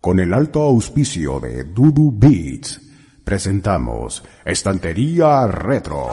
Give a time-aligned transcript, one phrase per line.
[0.00, 2.80] Con el alto auspicio de Dudu Beats,
[3.24, 6.10] presentamos Estantería Retro.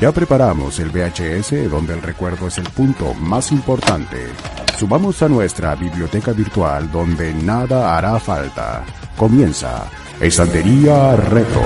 [0.00, 4.26] Ya preparamos el VHS donde el recuerdo es el punto más importante.
[4.76, 8.84] Subamos a nuestra biblioteca virtual donde nada hará falta.
[9.16, 9.88] Comienza
[10.20, 11.62] Estantería Retro.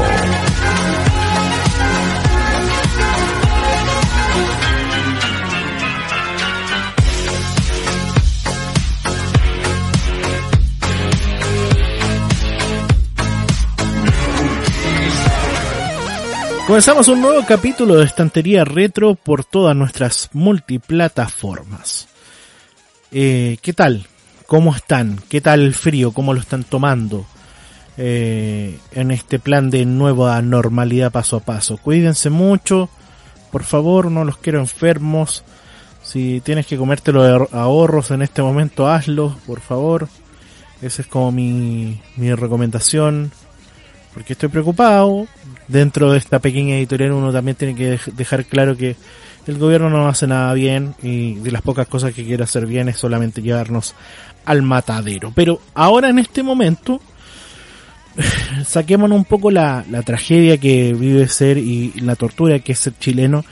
[16.74, 22.08] Comenzamos un nuevo capítulo de Estantería Retro por todas nuestras multiplataformas.
[23.12, 24.08] Eh, ¿Qué tal?
[24.48, 25.20] ¿Cómo están?
[25.28, 26.10] ¿Qué tal el frío?
[26.10, 27.26] ¿Cómo lo están tomando?
[27.96, 31.76] Eh, en este plan de nueva normalidad paso a paso.
[31.76, 32.88] Cuídense mucho,
[33.52, 35.44] por favor, no los quiero enfermos.
[36.02, 40.09] Si tienes que comerte los ahorros en este momento, hazlo, por favor.
[40.83, 43.31] Esa es como mi, mi recomendación.
[44.12, 45.28] Porque estoy preocupado,
[45.69, 48.97] dentro de esta pequeña editorial uno también tiene que dejar claro que
[49.47, 52.89] el gobierno no hace nada bien y de las pocas cosas que quiere hacer bien
[52.89, 53.95] es solamente llevarnos
[54.45, 55.33] al matadero.
[55.34, 57.01] Pero ahora en este momento
[58.67, 62.95] saquémonos un poco la, la tragedia que vive ser y la tortura que es ser
[62.99, 63.45] chileno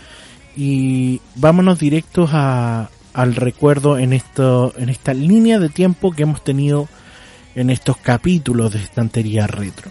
[0.56, 6.42] y vámonos directos a, al recuerdo en esto en esta línea de tiempo que hemos
[6.44, 6.88] tenido
[7.54, 9.90] en estos capítulos de estantería retro.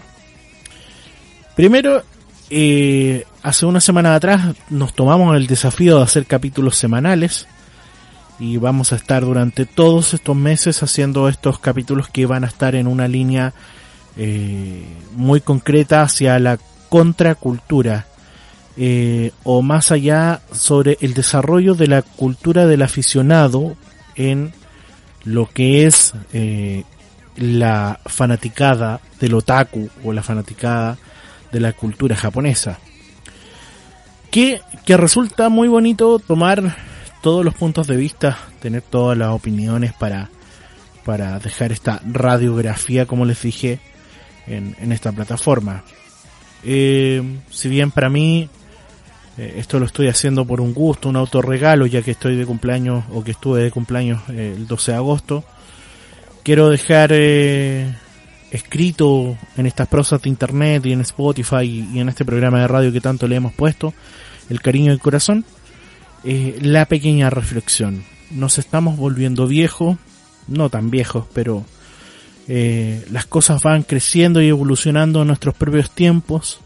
[1.54, 2.02] Primero,
[2.54, 7.46] eh, hace una semana atrás nos tomamos el desafío de hacer capítulos semanales
[8.38, 12.74] y vamos a estar durante todos estos meses haciendo estos capítulos que van a estar
[12.74, 13.54] en una línea
[14.18, 14.84] eh,
[15.16, 16.58] muy concreta hacia la
[16.90, 18.06] contracultura
[18.76, 23.76] eh, o más allá sobre el desarrollo de la cultura del aficionado
[24.14, 24.52] en
[25.24, 26.84] lo que es eh,
[27.36, 30.98] la fanaticada del otaku o la fanaticada
[31.52, 32.78] de la cultura japonesa.
[34.30, 36.76] Que, que resulta muy bonito tomar
[37.22, 40.30] todos los puntos de vista, tener todas las opiniones para,
[41.04, 43.78] para dejar esta radiografía, como les dije,
[44.46, 45.84] en, en esta plataforma.
[46.64, 48.48] Eh, si bien para mí
[49.38, 53.04] eh, esto lo estoy haciendo por un gusto, un autorregalo, ya que estoy de cumpleaños
[53.12, 55.44] o que estuve de cumpleaños eh, el 12 de agosto,
[56.42, 57.12] quiero dejar
[58.52, 62.92] escrito en estas prosas de internet y en Spotify y, en este programa de radio
[62.92, 63.94] que tanto le hemos puesto,
[64.50, 65.44] el cariño del corazón,
[66.22, 68.04] eh, la pequeña reflexión.
[68.30, 69.96] Nos estamos volviendo viejos,
[70.48, 71.64] no tan viejos, pero
[72.46, 76.60] eh, las cosas van creciendo y evolucionando en nuestros propios tiempos.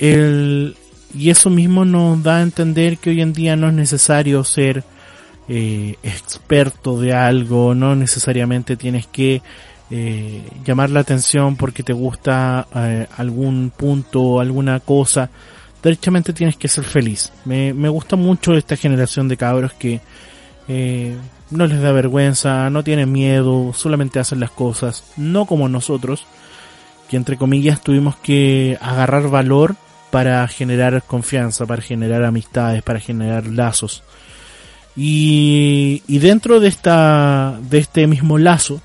[0.00, 0.76] El,
[1.14, 4.82] y eso mismo nos da a entender que hoy en día no es necesario ser
[5.48, 9.42] eh, experto de algo, no necesariamente tienes que
[9.90, 15.30] eh, llamar la atención porque te gusta eh, algún punto, alguna cosa.
[15.82, 17.32] Derechamente tienes que ser feliz.
[17.44, 20.00] Me, me gusta mucho esta generación de cabros que
[20.68, 21.16] eh,
[21.50, 26.24] no les da vergüenza, no tienen miedo, solamente hacen las cosas, no como nosotros,
[27.08, 29.74] que entre comillas tuvimos que agarrar valor
[30.12, 34.04] para generar confianza, para generar amistades, para generar lazos.
[34.96, 38.80] Y, y dentro de esta, de este mismo lazo,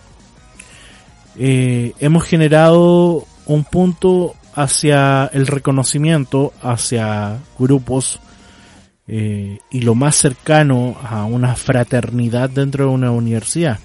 [1.38, 8.20] eh, hemos generado un punto hacia el reconocimiento, hacia grupos
[9.08, 13.80] eh, y lo más cercano a una fraternidad dentro de una universidad.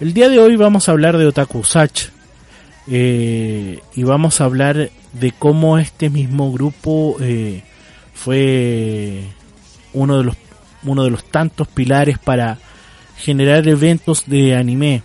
[0.00, 2.08] El día de hoy vamos a hablar de Otaku Sach
[2.88, 7.62] eh, y vamos a hablar de cómo este mismo grupo eh,
[8.14, 9.22] fue
[9.92, 10.36] uno de los
[10.84, 12.58] uno de los tantos pilares para
[13.16, 15.04] generar eventos de anime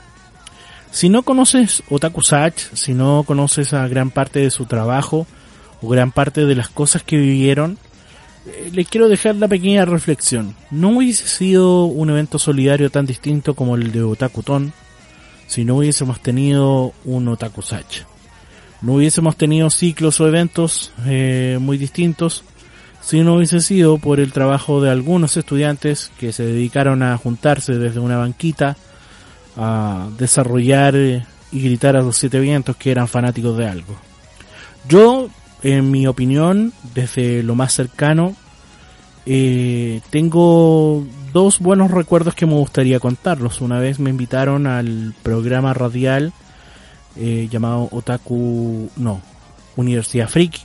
[0.92, 5.28] si no conoces Otaku Sach, si no conoces a gran parte de su trabajo
[5.82, 7.78] o gran parte de las cosas que vivieron,
[8.48, 10.56] eh, les quiero dejar la pequeña reflexión.
[10.72, 14.74] No hubiese sido un evento solidario tan distinto como el de Otakuton
[15.48, 18.04] si no hubiésemos tenido un Otaku Sach.
[18.82, 22.44] No hubiésemos tenido ciclos o eventos eh, muy distintos
[23.02, 27.76] si no hubiese sido por el trabajo de algunos estudiantes que se dedicaron a juntarse
[27.76, 28.76] desde una banquita
[29.58, 33.96] a desarrollar y gritar a los siete vientos que eran fanáticos de algo.
[34.88, 35.30] Yo,
[35.64, 38.36] en mi opinión, desde lo más cercano,
[39.26, 43.60] eh, tengo dos buenos recuerdos que me gustaría contarlos.
[43.60, 46.32] Una vez me invitaron al programa radial
[47.18, 49.22] eh, llamado Otaku, no,
[49.76, 50.62] Universidad Friki.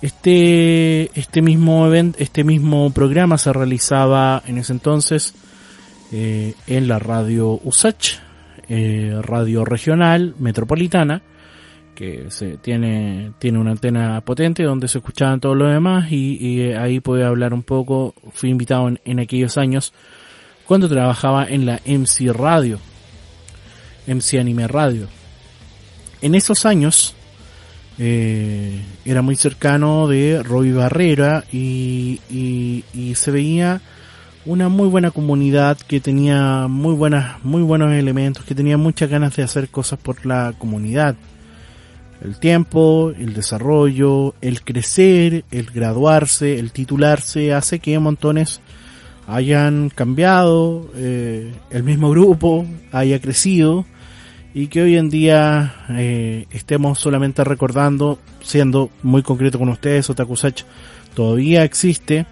[0.00, 5.34] Este, este mismo event, este mismo programa se realizaba en ese entonces
[6.12, 8.18] eh, en la radio USACH,
[8.68, 11.22] eh, radio regional metropolitana,
[11.94, 17.00] que se tiene, tiene una antena potente donde se escuchaban todos los demás y, ahí
[17.00, 18.14] pude hablar un poco.
[18.32, 19.92] Fui invitado en, aquellos años
[20.66, 22.78] cuando trabajaba en la MC Radio,
[24.06, 25.08] MC Anime Radio.
[26.20, 27.14] En esos años
[27.98, 33.80] eh, era muy cercano de Roy Barrera y, y, se veía
[34.44, 39.36] una muy buena comunidad que tenía muy buenas, muy buenos elementos, que tenía muchas ganas
[39.36, 41.14] de hacer cosas por la comunidad.
[42.22, 48.60] El tiempo, el desarrollo, el crecer, el graduarse, el titularse, hace que montones
[49.26, 53.86] hayan cambiado, eh, el mismo grupo haya crecido
[54.54, 60.62] y que hoy en día eh, estemos solamente recordando, siendo muy concreto con ustedes, Otakusach
[61.14, 62.26] todavía existe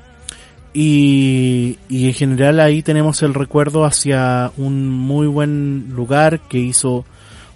[0.73, 7.05] y, y en general ahí tenemos el recuerdo hacia un muy buen lugar que hizo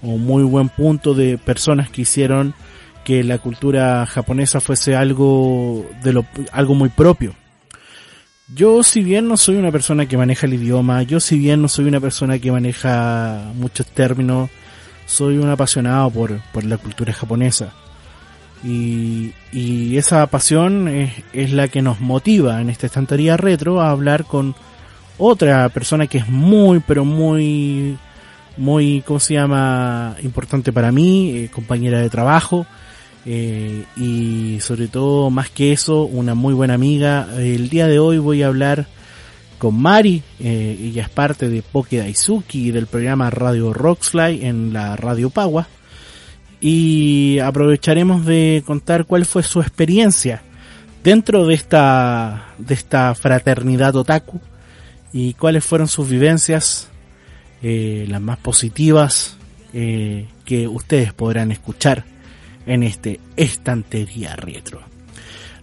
[0.03, 2.55] un muy buen punto de personas que hicieron
[3.05, 7.35] que la cultura japonesa fuese algo de lo algo muy propio.
[8.55, 11.69] Yo si bien no soy una persona que maneja el idioma, yo si bien no
[11.69, 14.51] soy una persona que maneja muchos términos,
[15.07, 17.73] soy un apasionado por, por la cultura japonesa.
[18.65, 24.25] Y, y esa pasión es, la que nos motiva en esta estantería retro a hablar
[24.25, 24.55] con
[25.19, 27.99] otra persona que es muy, pero muy,
[28.57, 30.17] muy, ¿cómo se llama?
[30.23, 32.67] Importante para mí, eh, compañera de trabajo.
[33.27, 37.29] Eh, y sobre todo, más que eso, una muy buena amiga.
[37.37, 38.87] El día de hoy voy a hablar
[39.59, 44.97] con Mari, eh, ella es parte de Poke Daisuki del programa Radio Rockfly en la
[44.97, 45.67] Radio Pagua.
[46.67, 50.41] Y aprovecharemos de contar cuál fue su experiencia
[51.03, 54.41] dentro de esta, de esta fraternidad otaku
[55.13, 56.89] y cuáles fueron sus vivencias,
[57.63, 59.37] eh, las más positivas
[59.75, 62.07] eh, que ustedes podrán escuchar
[62.65, 64.81] en este estantería retro.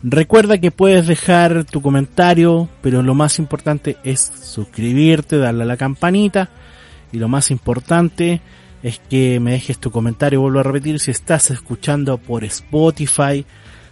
[0.04, 5.78] Recuerda que puedes dejar tu comentario, pero lo más importante es suscribirte, darle a la
[5.78, 6.52] campanita
[7.12, 8.40] y lo más importante
[8.84, 13.46] es que me dejes tu comentario, vuelvo a repetir, si estás escuchando por Spotify,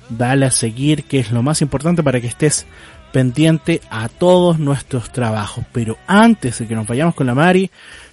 [0.09, 2.65] dale a seguir, que es lo más importante para que estés
[3.11, 5.65] pendiente a todos nuestros trabajos.
[5.71, 7.69] Pero antes de que nos vayamos con la Mari,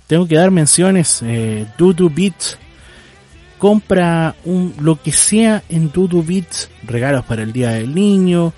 [0.07, 2.59] tengo que dar menciones, eh, Dudu Beats
[3.59, 8.53] compra un, lo que sea en Dudu Bits, regalos para el Día del Niño,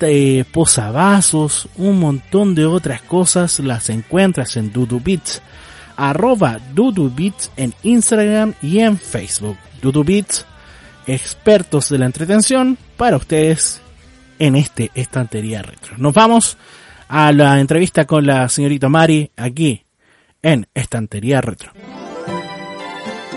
[0.00, 5.42] eh, posavasos, un montón de otras cosas las encuentras en Dudu Bits,
[6.08, 9.56] arroba Dudu Bits en Instagram y en Facebook.
[9.82, 10.46] Dudu Bits,
[11.06, 13.80] expertos de la entretención para ustedes
[14.38, 15.96] en este estantería retro.
[15.98, 16.56] Nos vamos
[17.08, 19.84] a la entrevista con la señorita Mari aquí
[20.42, 21.72] en Estantería Retro.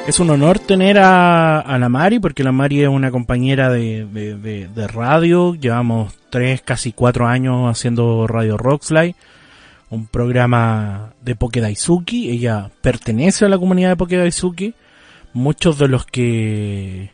[0.07, 4.87] Es un honor tener a, la Mari, porque la Mari es una compañera de, de,
[4.87, 5.55] radio.
[5.55, 9.15] Llevamos tres, casi cuatro años haciendo Radio Rockfly,
[9.93, 12.31] un programa de Pokedaisuki.
[12.31, 14.73] Ella pertenece a la comunidad de Pokedaisuki.
[15.33, 17.11] Muchos de los que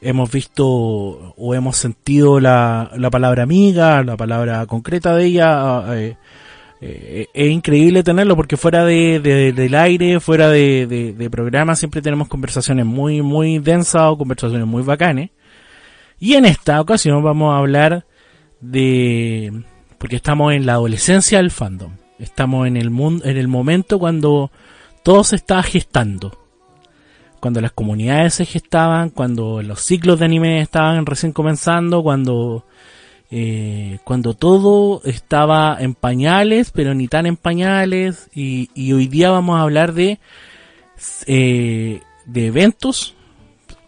[0.00, 6.16] hemos visto o hemos sentido la, la palabra amiga, la palabra concreta de ella, eh,
[6.80, 12.28] eh, es increíble tenerlo porque fuera de, del aire, fuera de, de, programa, siempre tenemos
[12.28, 15.30] conversaciones muy, muy densas o conversaciones muy bacanes.
[16.20, 18.06] Y en esta ocasión vamos a hablar
[18.60, 19.62] de,
[19.98, 21.92] porque estamos en la adolescencia del fandom.
[22.18, 24.50] Estamos en el mundo, en el momento cuando
[25.02, 26.36] todo se está gestando.
[27.40, 32.64] Cuando las comunidades se gestaban, cuando los ciclos de anime estaban recién comenzando, cuando
[33.30, 39.58] eh, cuando todo estaba en pañales, pero ni tan en pañales, y, hoy día vamos
[39.58, 40.18] a hablar de,
[41.26, 43.14] eh, de eventos,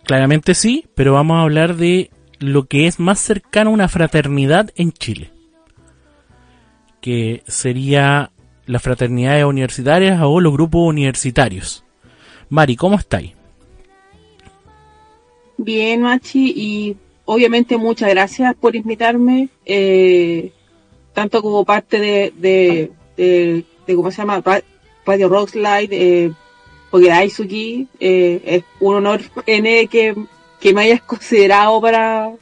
[0.05, 4.71] claramente sí, pero vamos a hablar de lo que es más cercano a una fraternidad
[4.77, 5.31] en Chile,
[7.01, 8.31] que sería
[8.67, 11.85] las fraternidades universitarias o los grupos universitarios.
[12.49, 13.33] Mari, ¿cómo estáis?
[15.57, 20.53] Bien, Machi, y obviamente muchas gracias por invitarme, eh,
[21.13, 24.43] tanto como parte de, de, ¿cómo se llama?
[25.05, 26.33] Radio Rockslide, eh,
[26.91, 30.15] porque Daisuki, eh, es un honor N que,
[30.61, 32.33] que me hayas considerado para,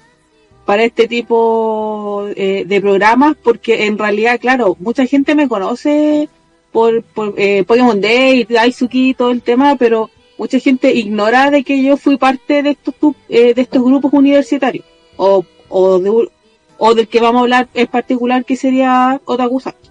[0.69, 6.29] para este tipo eh, de programas, porque en realidad, claro, mucha gente me conoce
[6.73, 11.83] por, por eh, Pokémon Day, Daisuki, todo el tema, pero mucha gente ignora de que
[11.83, 12.95] yo fui parte de estos
[13.31, 14.85] eh, de estos grupos universitarios
[15.17, 16.29] o o, de,
[16.77, 19.89] o del que vamos a hablar en particular, que sería Otakusachi.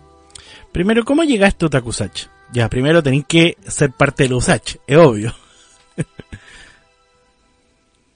[0.72, 2.28] Primero, ¿cómo llegaste a Otakusachi?
[2.54, 5.34] Ya, primero tenéis que ser parte de Usachi, es obvio.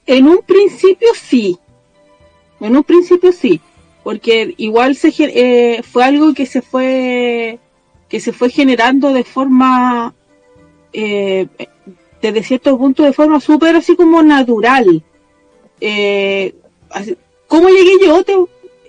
[0.05, 1.57] en un principio sí.
[2.61, 3.59] En un principio sí.
[4.03, 7.59] Porque igual se, eh, fue algo que se fue
[8.09, 10.13] que se fue generando de forma
[10.91, 11.47] eh,
[12.21, 15.03] desde cierto punto de forma súper así como natural.
[15.79, 16.53] Eh,
[17.47, 18.23] ¿Cómo llegué yo?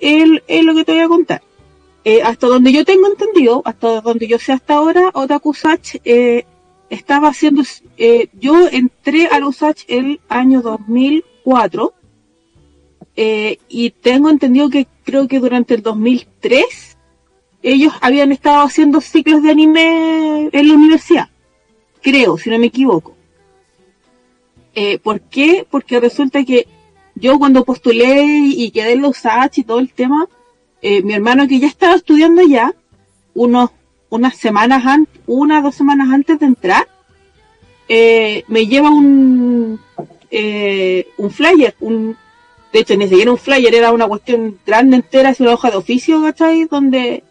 [0.00, 1.42] es, lo que te voy a contar.
[2.04, 6.44] Eh, hasta donde yo tengo entendido, hasta donde yo sé hasta ahora, Otaku Sach eh,
[6.90, 7.62] estaba haciendo,
[8.40, 11.94] yo entré a Usach el año 2004
[13.14, 16.96] eh, y tengo entendido que creo que durante el 2003
[17.62, 21.28] ellos habían estado haciendo ciclos de anime en la universidad.
[22.00, 23.14] Creo, si no me equivoco.
[24.74, 25.66] Eh, ¿Por qué?
[25.70, 26.66] Porque resulta que
[27.14, 30.26] yo cuando postulé y quedé en los H y todo el tema,
[30.80, 32.74] eh, mi hermano que ya estaba estudiando ya,
[33.34, 33.70] unos,
[34.08, 36.88] unas semanas antes, una dos semanas antes de entrar,
[37.88, 39.78] me lleva un,
[40.30, 42.16] un flyer, un,
[42.72, 45.76] de hecho ni siquiera un flyer, era una cuestión grande entera, es una hoja de
[45.76, 46.64] oficio, ¿cachai?
[46.64, 47.22] Donde,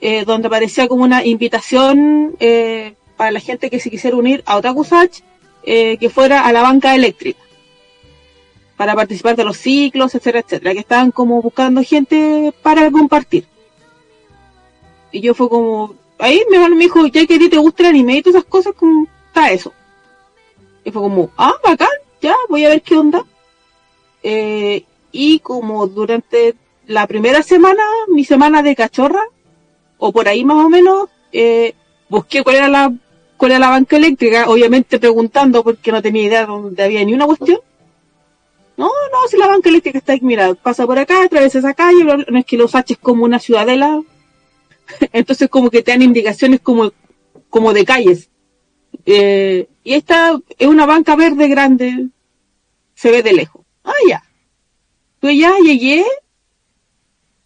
[0.00, 4.56] eh, donde aparecía como una invitación eh, para la gente que se quisiera unir a
[4.56, 5.20] Otaku Sach,
[5.64, 7.40] eh, que fuera a la banca eléctrica
[8.76, 13.46] para participar de los ciclos, etcétera, etcétera, que estaban como buscando gente para compartir.
[15.10, 17.88] Y yo fue como, ahí me, me dijo, ya que a ti te gusta el
[17.88, 19.72] anime y todas esas cosas, como está eso.
[20.84, 21.88] Y fue como, ah, bacán,
[22.20, 23.24] ya, voy a ver qué onda.
[24.28, 26.56] Eh, y como durante
[26.88, 29.22] la primera semana, mi semana de cachorra,
[29.98, 31.74] o por ahí más o menos, eh,
[32.08, 32.92] busqué cuál era la
[33.36, 37.14] cuál era la banca eléctrica, obviamente preguntando porque no tenía idea de dónde había ni
[37.14, 37.60] una cuestión.
[38.76, 42.02] No, no, si la banca eléctrica está ahí, mira, pasa por acá, atraviesa esa calle,
[42.02, 44.02] no es que los H es como una ciudadela,
[45.12, 46.92] entonces como que te dan indicaciones como,
[47.48, 48.28] como de calles.
[49.04, 52.08] Eh, y esta es una banca verde grande,
[52.96, 53.65] se ve de lejos.
[53.86, 54.22] Ah, ya.
[55.20, 56.04] Pues ya llegué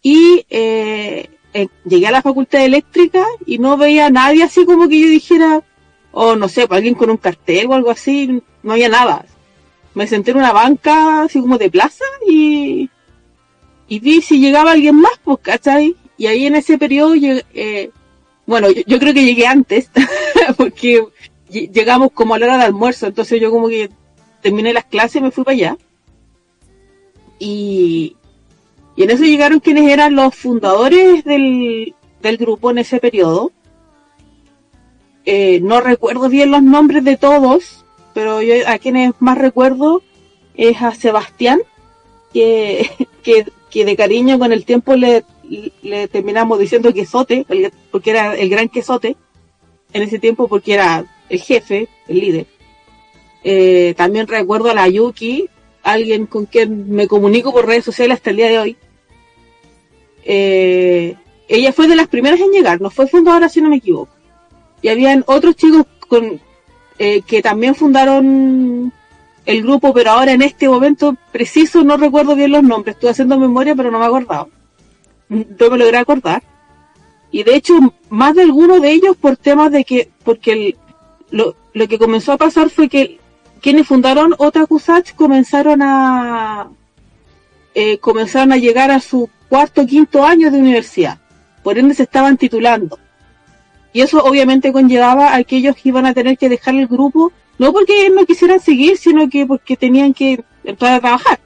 [0.01, 4.89] y eh, eh, llegué a la facultad eléctrica y no veía a nadie así como
[4.89, 5.63] que yo dijera,
[6.11, 9.25] o no sé, alguien con un cartel o algo así, no había nada
[9.93, 12.89] me senté en una banca así como de plaza y,
[13.87, 15.95] y vi si llegaba alguien más, pues, ¿cachai?
[16.17, 17.91] Y ahí en ese periodo, eh,
[18.45, 19.89] bueno, yo, creo que llegué antes,
[20.57, 21.03] porque
[21.49, 23.89] llegamos como a la hora de almuerzo, entonces yo como que
[24.41, 25.77] terminé las clases y me fui para allá.
[27.43, 28.17] Y,
[28.97, 33.51] en eso llegaron quienes eran los fundadores del, del grupo en ese periodo.
[35.25, 37.83] Eh, no recuerdo bien los nombres de todos,
[38.13, 40.03] pero yo a quienes más recuerdo
[40.55, 41.61] es a Sebastián,
[42.31, 42.87] que,
[43.73, 45.23] de cariño con el tiempo le,
[45.81, 47.47] le terminamos diciendo quesote,
[47.89, 49.15] porque era el gran quesote
[49.93, 52.45] en ese tiempo, porque era el jefe, el líder.
[53.43, 55.49] Eh, también recuerdo a la Yuki,
[55.83, 58.77] alguien con quien me comunico por redes sociales hasta el día de hoy.
[60.23, 61.15] Eh,
[61.47, 64.13] ella fue de las primeras en llegar, no fue fundadora si no me equivoco.
[64.81, 66.39] Y habían otros chicos con,
[66.97, 68.91] eh, que también fundaron
[69.45, 72.95] el grupo, pero ahora en este momento preciso no recuerdo bien los nombres.
[72.95, 74.49] Estuve haciendo memoria, pero no me he acordado.
[75.29, 76.43] No me logré acordar.
[77.31, 77.73] Y de hecho,
[78.09, 80.75] más de alguno de ellos por temas de que, porque
[81.31, 83.20] lo, lo que comenzó a pasar fue que
[83.61, 86.69] quienes fundaron Otaku Sach comenzaron a,
[87.75, 91.19] eh, comenzaron a llegar a su cuarto quinto año de universidad.
[91.63, 92.97] Por ende se estaban titulando.
[93.93, 97.71] Y eso obviamente conllevaba a que ellos iban a tener que dejar el grupo, no
[97.71, 101.39] porque no quisieran seguir, sino que porque tenían que entrar a trabajar.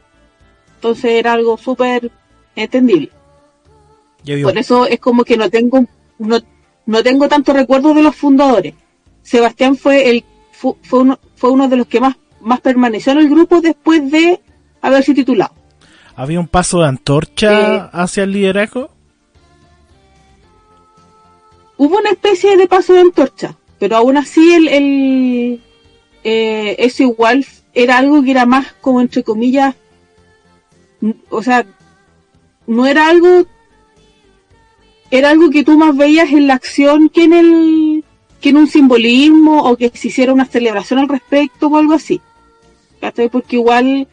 [0.76, 2.12] Entonces era algo súper
[2.56, 3.12] entendible.
[4.44, 5.86] Por eso es como que no tengo,
[6.18, 6.40] no,
[6.86, 8.74] no tengo tanto recuerdo de los fundadores.
[9.22, 10.24] Sebastián fue el,
[10.58, 14.42] fue, uno, fue uno de los que más, más permaneció en el grupo después de
[14.82, 15.54] haberse titulado.
[16.16, 18.96] ¿Había un paso de antorcha eh, hacia el liderazgo?
[21.78, 25.62] hubo una especie de paso de antorcha, pero aún así el, el
[26.24, 29.76] eh, eso igual era algo que era más como entre comillas,
[31.30, 31.66] o sea,
[32.68, 33.46] no era algo,
[35.12, 37.85] era algo que tú más veías en la acción que en el,
[38.42, 42.22] en un simbolismo o que se hiciera una celebración al respecto o algo así.
[43.32, 44.08] Porque igual,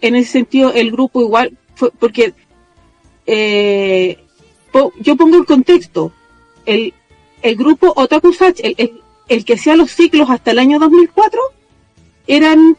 [0.00, 2.34] en ese sentido, el grupo igual, fue, porque
[3.26, 4.18] eh,
[5.00, 6.12] yo pongo el contexto,
[6.64, 6.94] el,
[7.42, 11.40] el grupo Otaku Sach, el, el, que hacía los ciclos hasta el año 2004,
[12.26, 12.76] eran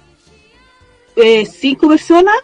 [1.15, 2.35] eh, cinco personas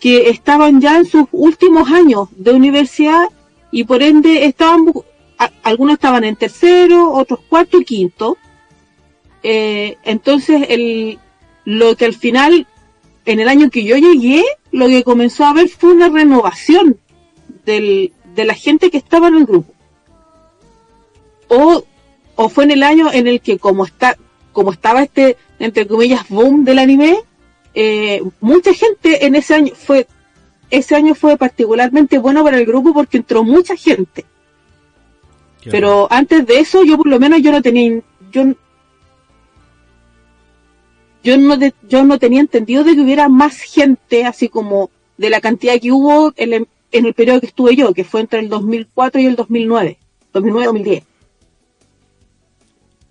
[0.00, 3.28] que estaban ya en sus últimos años de universidad
[3.72, 4.92] y por ende estaban,
[5.62, 8.38] algunos estaban en tercero, otros cuarto y quinto.
[9.42, 11.18] Eh, entonces, el,
[11.64, 12.66] lo que al final,
[13.24, 16.98] en el año que yo llegué, lo que comenzó a haber fue una renovación
[17.64, 19.72] del, de la gente que estaba en el grupo.
[21.48, 21.84] O,
[22.34, 24.16] o fue en el año en el que como está,
[24.52, 27.18] como estaba este, entre comillas, boom del anime,
[27.74, 30.06] eh, mucha gente en ese año fue,
[30.70, 34.24] ese año fue particularmente bueno para el grupo porque entró mucha gente.
[35.70, 38.44] Pero antes de eso, yo por lo menos yo no tenía, yo,
[41.22, 41.58] yo no,
[41.88, 45.92] yo no tenía entendido de que hubiera más gente, así como de la cantidad que
[45.92, 49.26] hubo en, el, en el periodo que estuve yo, que fue entre el 2004 y
[49.26, 49.98] el 2009,
[50.32, 51.02] 2009-2010.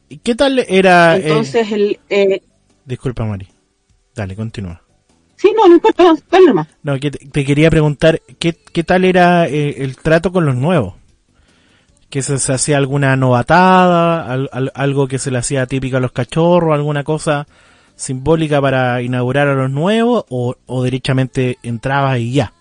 [0.07, 1.17] ¿Y qué tal era?
[1.17, 1.99] Eh, Entonces, el.
[2.09, 2.41] Eh,
[2.85, 3.47] Disculpa, Mari.
[4.13, 4.81] Dale, continúa.
[5.35, 6.67] Sí, no, no importa, dale nomás.
[6.83, 10.93] No, que te, quería preguntar, ¿qué, ¿qué tal era eh, el trato con los nuevos?
[12.15, 17.03] ¿Que se, hacía alguna novatada, algo que se le hacía típico a los cachorros, alguna
[17.03, 17.45] cosa
[17.97, 22.53] simbólica para inaugurar a los nuevos, o, o derechamente entrabas y ya?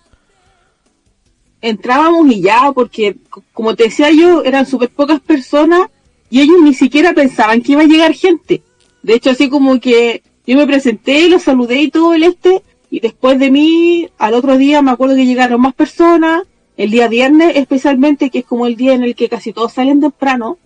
[1.61, 3.15] Entrábamos y ya, porque
[3.53, 5.87] como te decía yo, eran súper pocas personas
[6.31, 8.61] y ellos ni siquiera pensaban que iba a llegar gente.
[9.05, 12.99] De hecho, así como que yo me presenté, los saludé y todo el este, y
[12.99, 16.43] después de mí, al otro día me acuerdo que llegaron más personas,
[16.77, 20.01] el día viernes especialmente, que es como el día en el que casi todos salen
[20.01, 20.59] temprano,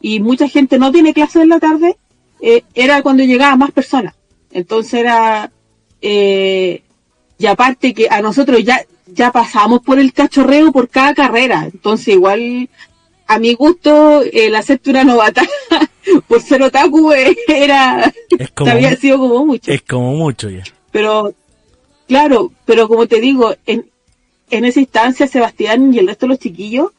[0.00, 1.96] y mucha gente no tiene clases en la tarde,
[2.40, 4.14] eh, era cuando llegaban más personas.
[4.50, 5.52] Entonces era,
[6.00, 6.82] eh,
[7.38, 12.08] y aparte que a nosotros ya, ya pasamos por el cachorreo por cada carrera, entonces
[12.08, 12.68] igual
[13.28, 15.42] a mi gusto, el hacerte una novata
[16.28, 18.12] por ser otaku eh, era.
[18.56, 19.70] había sido como mucho.
[19.70, 20.64] Es como mucho ya.
[20.90, 21.32] Pero,
[22.08, 23.90] claro, pero como te digo, en,
[24.52, 26.90] en esa instancia, Sebastián y el resto de los chiquillos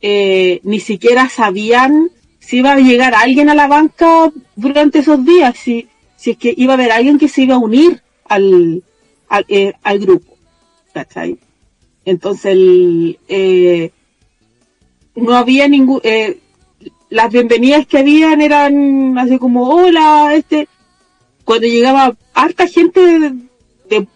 [0.00, 5.56] eh, ni siquiera sabían si iba a llegar alguien a la banca durante esos días,
[5.58, 8.82] si, si es que iba a haber alguien que se iba a unir al,
[9.28, 10.36] al, eh, grupo.
[10.92, 11.38] ¿Cachai?
[12.04, 12.56] Entonces,
[13.28, 13.90] eh,
[15.14, 16.38] no había ningún, eh,
[17.10, 20.68] las bienvenidas que habían eran así como, hola, este,
[21.44, 24.06] cuando llegaba harta gente de,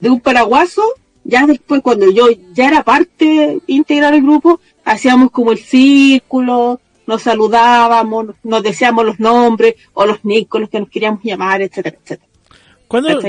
[0.00, 0.82] de, un paraguaso,
[1.24, 7.22] ya después cuando yo ya era parte integral del grupo, hacíamos como el círculo, nos
[7.22, 12.28] saludábamos, nos decíamos los nombres o los nicos, los que nos queríamos llamar, etcétera, etcétera.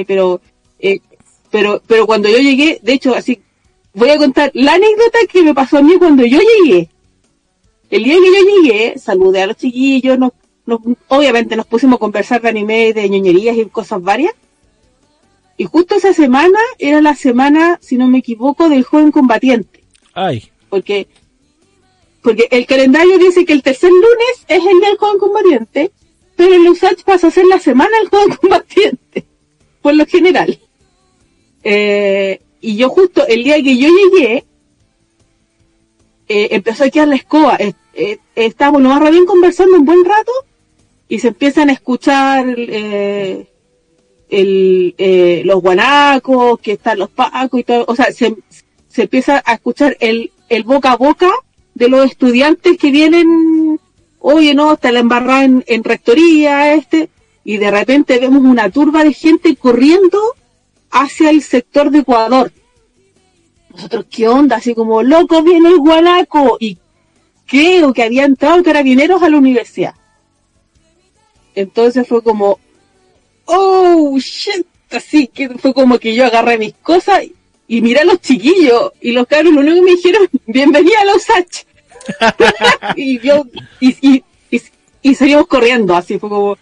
[0.07, 0.41] Pero,
[0.79, 0.99] eh,
[1.49, 3.41] pero, pero cuando yo llegué, de hecho, así
[3.93, 6.89] voy a contar la anécdota que me pasó a mí cuando yo llegué.
[7.89, 10.31] El día que yo llegué, saludé a los chiquillos, nos,
[11.07, 14.33] obviamente nos pusimos a conversar de anime, de ñoñerías y cosas varias.
[15.57, 19.83] Y justo esa semana era la semana, si no me equivoco, del joven combatiente.
[20.13, 20.49] Ay.
[20.69, 21.07] Porque,
[22.21, 25.91] porque el calendario dice que el tercer lunes es el día del joven combatiente,
[26.35, 29.25] pero el USACH pasa a ser la semana del joven combatiente,
[29.81, 30.59] por lo general.
[31.63, 34.45] Eh, y yo justo el día que yo llegué,
[36.27, 37.55] eh, empezó a quedar la escoba.
[37.59, 40.31] Eh, eh, estábamos lo más bien conversando un buen rato
[41.07, 43.47] y se empiezan a escuchar eh,
[44.29, 47.85] el, eh, los guanacos, que están los pacos y todo.
[47.87, 48.35] O sea, se,
[48.87, 51.31] se empieza a escuchar el, el boca a boca
[51.73, 53.79] de los estudiantes que vienen,
[54.19, 57.09] oye, no, está la embarrada en, rectoría, este,
[57.43, 60.19] y de repente vemos una turba de gente corriendo
[60.89, 62.51] hacia el sector de Ecuador.
[63.69, 64.55] Nosotros, ¿qué onda?
[64.55, 66.55] Así como, loco, viene el guanaco.
[66.61, 66.77] Y
[67.45, 69.95] creo que había entrado carabineros a la universidad.
[71.53, 72.59] Entonces fue como,
[73.45, 74.65] oh, shit.
[74.91, 77.23] Así que fue como que yo agarré mis cosas
[77.67, 78.91] y, miré a los chiquillos.
[79.01, 81.65] Y los cabros lo único que me dijeron, bienvenida a los H.
[82.95, 83.45] y yo,
[83.79, 84.23] y, y,
[85.01, 85.95] y, seguimos corriendo.
[85.95, 86.57] Así fue como,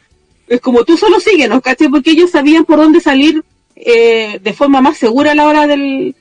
[0.47, 1.89] es como tú solo síguenos, ¿cachai?
[1.89, 3.43] Porque ellos sabían por dónde salir
[3.75, 6.15] eh, de forma más segura a la hora del,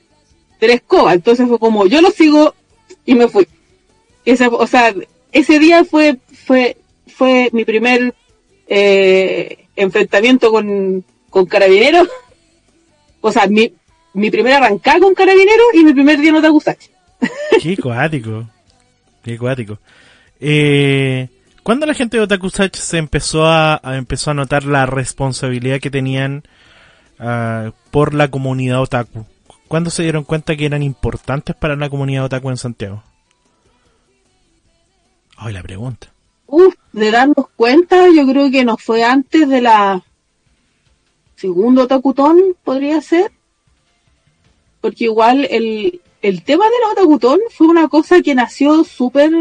[0.59, 1.13] de la escoba.
[1.13, 2.53] Entonces fue como, yo lo sigo
[3.05, 3.47] y me fui.
[4.25, 4.93] Ese, o sea,
[5.31, 8.13] ese día fue, fue, fue mi primer
[8.67, 12.07] eh, enfrentamiento con, con carabineros.
[13.21, 13.73] O sea, mi,
[14.13, 16.89] mi primera arrancada con carabineros y mi primer día te gustaste.
[17.61, 18.47] Qué cuático.
[19.23, 19.79] Qué cuático.
[20.39, 21.29] Eh,
[21.63, 26.43] ¿Cuándo la gente de Otakusach se empezó a, empezó a notar la responsabilidad que tenían
[27.19, 29.25] Ah, por la comunidad otaku?
[29.67, 33.03] ¿Cuándo se dieron cuenta que eran importantes para la comunidad otaku en Santiago?
[35.37, 36.12] Ay, la pregunta.
[36.55, 40.03] Uf, de darnos cuenta, yo creo que nos fue antes de la
[41.35, 43.31] segundo Otakutón, podría ser.
[44.79, 49.31] porque igual el, el tema del otacutón fue una cosa que nació súper,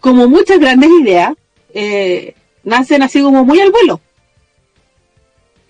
[0.00, 1.32] como muchas grandes ideas,
[1.72, 4.02] eh, nacen así como muy al vuelo.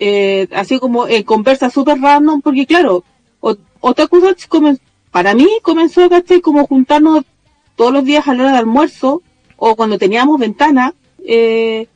[0.01, 3.05] Eh, así como en conversa súper random, porque claro,
[3.81, 4.21] Otaku
[5.13, 6.41] para mí comenzó ¿cachai?
[6.41, 7.25] como juntarnos
[7.77, 9.23] todos los días a la hora de almuerzo
[9.66, 10.92] o cuando teníamos ventana
[11.27, 11.87] eh,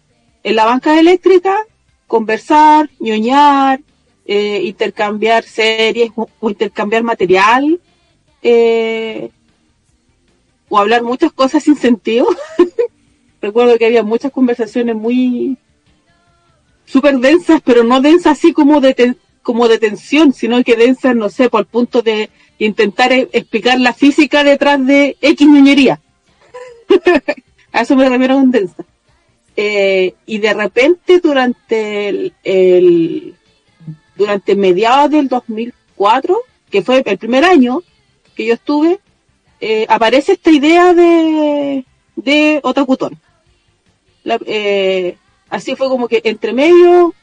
[0.43, 1.55] en la banca eléctrica,
[2.07, 3.83] conversar, ñoñar,
[4.25, 7.79] eh, intercambiar series o, intercambiar material
[8.41, 9.29] eh,
[10.71, 12.27] o hablar muchas cosas sin sentido.
[13.43, 15.59] Recuerdo que había muchas conversaciones muy
[16.87, 21.29] súper densas, pero no densas así como de, como de tensión, sino que densas, no
[21.29, 26.01] sé, por el punto de intentar e, explicar la física detrás de X niñería.
[27.73, 28.85] a eso me refiero con densa.
[29.61, 32.09] Eh, y de repente durante
[32.45, 33.35] el,
[34.17, 36.39] durante mediados del 2004,
[36.71, 37.83] que fue el primer año
[38.37, 39.01] que yo estuve,
[39.61, 43.19] eh, aparece esta idea de, de Otakutón.
[44.47, 45.17] Eh,
[45.51, 47.15] así fue como que entre medio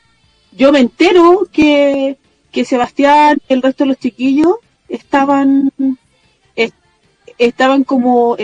[0.51, 2.17] yo me entero que,
[2.51, 4.55] que Sebastián y el resto de los chiquillos
[4.89, 5.71] estaban
[7.37, 8.35] estaban como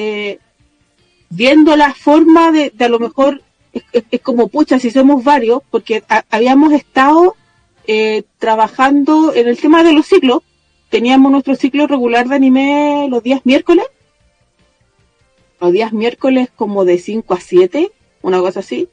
[1.32, 3.42] viendo la forma de, a lo mejor
[3.74, 7.36] es, como pucha si somos varios porque habíamos estado
[7.88, 10.44] eh, trabajando en el tema de los ciclos.
[10.90, 13.86] Teníamos nuestro ciclo regular de anime los días miércoles.
[15.60, 17.92] Los días miércoles como de 5 a 7,
[18.22, 18.90] una cosa así.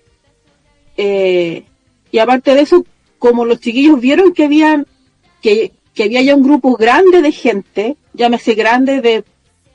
[0.96, 1.64] Eh,
[2.12, 2.84] y aparte de eso,
[3.18, 4.86] como los chiquillos vieron que habían,
[5.42, 9.24] que, que había ya un grupo grande de gente, llámese grande de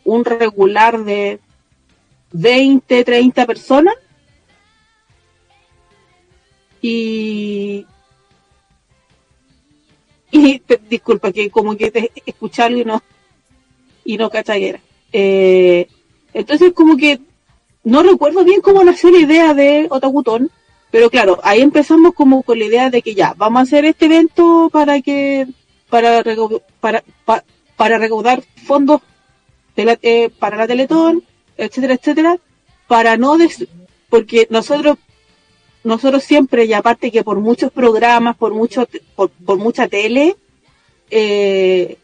[0.05, 1.39] un regular de
[2.33, 3.95] 20, 30 personas,
[6.81, 7.85] y,
[10.31, 13.01] y disculpa que como que te escuché algo y no
[14.05, 14.81] y no cachaguera.
[15.13, 15.87] Eh,
[16.33, 17.21] entonces como que
[17.83, 20.51] no recuerdo bien cómo nació la idea de Otakutón,
[20.91, 24.05] pero claro, ahí empezamos como con la idea de que ya, vamos a hacer este
[24.05, 25.47] evento para que
[25.89, 26.23] para
[26.79, 27.03] para,
[27.75, 29.01] para, recaudar fondos
[29.75, 31.23] eh, para la Teletón,
[31.57, 32.37] etcétera, etcétera,
[32.87, 33.67] para no des
[34.09, 34.97] porque nosotros
[35.83, 40.35] nosotros siempre, y aparte que por muchos programas, por mucho, por, mucha tele,
[41.09, 41.97] eh,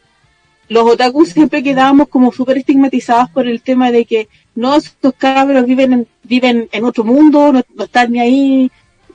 [0.67, 5.65] los otakus siempre quedábamos como súper estigmatizados por el tema de que no, estos cabros
[5.65, 8.71] viven en, viven en otro mundo, no, están ni ahí,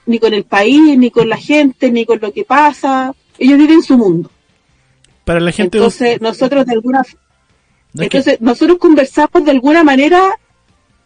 [0.07, 3.83] ni con el país, ni con la gente, ni con lo que pasa, ellos viven
[3.83, 4.31] su mundo.
[5.25, 5.79] Para la gente.
[5.79, 7.03] Entonces, nosotros de alguna,
[8.03, 10.21] entonces, nosotros conversamos de alguna manera,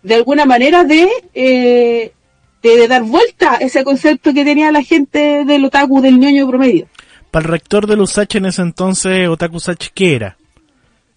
[0.02, 2.12] de alguna manera de, eh,
[2.62, 6.86] de, dar vuelta a ese concepto que tenía la gente del otaku del ñoño promedio.
[7.30, 10.38] Para el rector de Lusache en ese entonces, Otaku Sachi, ¿qué era?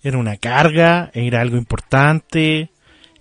[0.04, 1.10] ¿Era una carga?
[1.14, 2.70] ¿Era algo importante?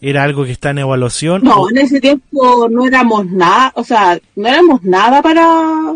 [0.01, 1.43] ¿Era algo que está en evaluación?
[1.45, 5.95] No, en ese tiempo no éramos nada, o sea, no éramos nada para...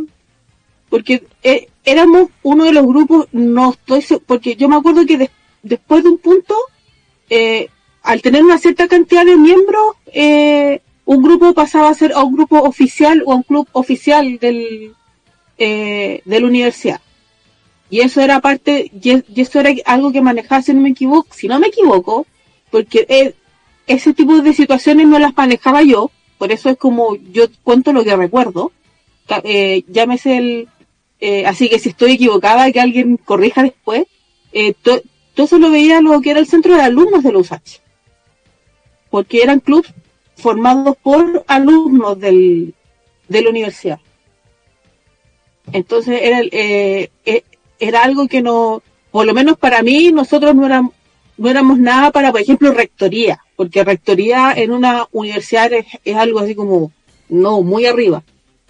[0.88, 5.43] Porque eh, éramos uno de los grupos, no estoy porque yo me acuerdo que después
[5.64, 6.54] de un punto,
[7.30, 7.68] eh,
[8.02, 12.34] al tener una cierta cantidad de miembros, eh, un grupo pasaba a ser a un
[12.34, 14.94] grupo oficial o a un club oficial del,
[15.58, 17.00] eh, de la universidad.
[17.90, 21.48] Y eso era parte, y, eso era algo que manejaba, si no me equivoco, si
[21.48, 22.26] no me equivoco,
[22.70, 23.34] porque eh,
[23.86, 28.04] ese tipo de situaciones no las manejaba yo, por eso es como yo cuento lo
[28.04, 28.72] que recuerdo.
[29.44, 30.68] Eh, llámese el,
[31.20, 34.04] eh, así que si estoy equivocada, que alguien corrija después.
[34.52, 34.74] Eh,
[35.42, 37.80] eso lo veía lo que era el centro de alumnos de la USACH.
[39.10, 39.92] Porque eran clubs
[40.36, 42.74] formados por alumnos del,
[43.28, 43.98] de la universidad.
[45.72, 47.42] Entonces era, eh, eh,
[47.78, 50.92] era algo que no, por lo menos para mí, nosotros no éramos,
[51.36, 56.54] no éramos nada para, por ejemplo, rectoría, porque rectoría en una universidad es, algo así
[56.54, 56.92] como,
[57.28, 58.22] no, muy arriba.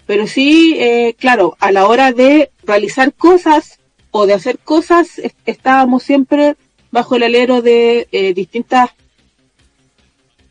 [0.05, 3.79] Pero sí, eh, claro, a la hora de realizar cosas
[4.17, 6.55] o de hacer cosas, estábamos siempre
[6.89, 8.91] bajo el alero de distintas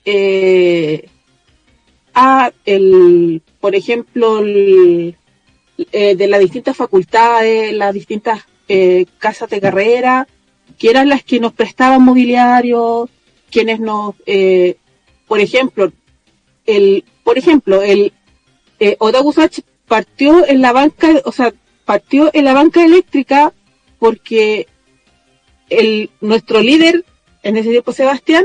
[0.04, 1.08] eh,
[2.14, 5.16] a el, por ejemplo, el,
[5.92, 10.28] eh, de las distintas facultades, las distintas eh, casas de carrera,
[10.78, 13.08] que eran las que nos prestaban mobiliario,
[13.50, 14.76] quienes nos, eh,
[15.26, 15.90] por ejemplo,
[16.66, 18.12] el, por ejemplo, el
[18.78, 18.96] eh,
[19.86, 21.52] partió en la banca, o sea,
[21.84, 23.52] partió en la banca eléctrica
[23.98, 24.66] porque
[25.70, 27.04] el, nuestro líder,
[27.42, 28.44] en ese tiempo Sebastián,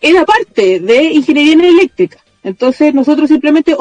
[0.00, 2.18] era parte de ingeniería eléctrica.
[2.42, 3.76] Entonces nosotros simplemente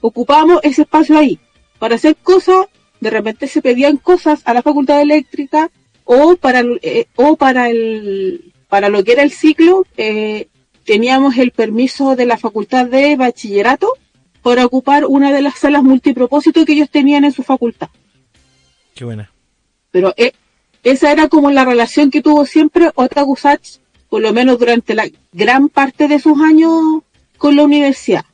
[0.00, 1.38] ocupábamos ese espacio ahí
[1.78, 2.66] para hacer cosas.
[3.00, 5.70] De repente se pedían cosas a la facultad eléctrica
[6.04, 10.48] o para, eh, o para, el, para lo que era el ciclo, eh,
[10.84, 13.94] teníamos el permiso de la facultad de bachillerato
[14.42, 17.88] para ocupar una de las salas multipropósito que ellos tenían en su facultad.
[18.94, 19.30] Qué buena.
[19.90, 20.32] Pero eh,
[20.82, 25.08] esa era como la relación que tuvo siempre Otaku Sachs, por lo menos durante la
[25.32, 27.02] gran parte de sus años
[27.38, 28.24] con la universidad.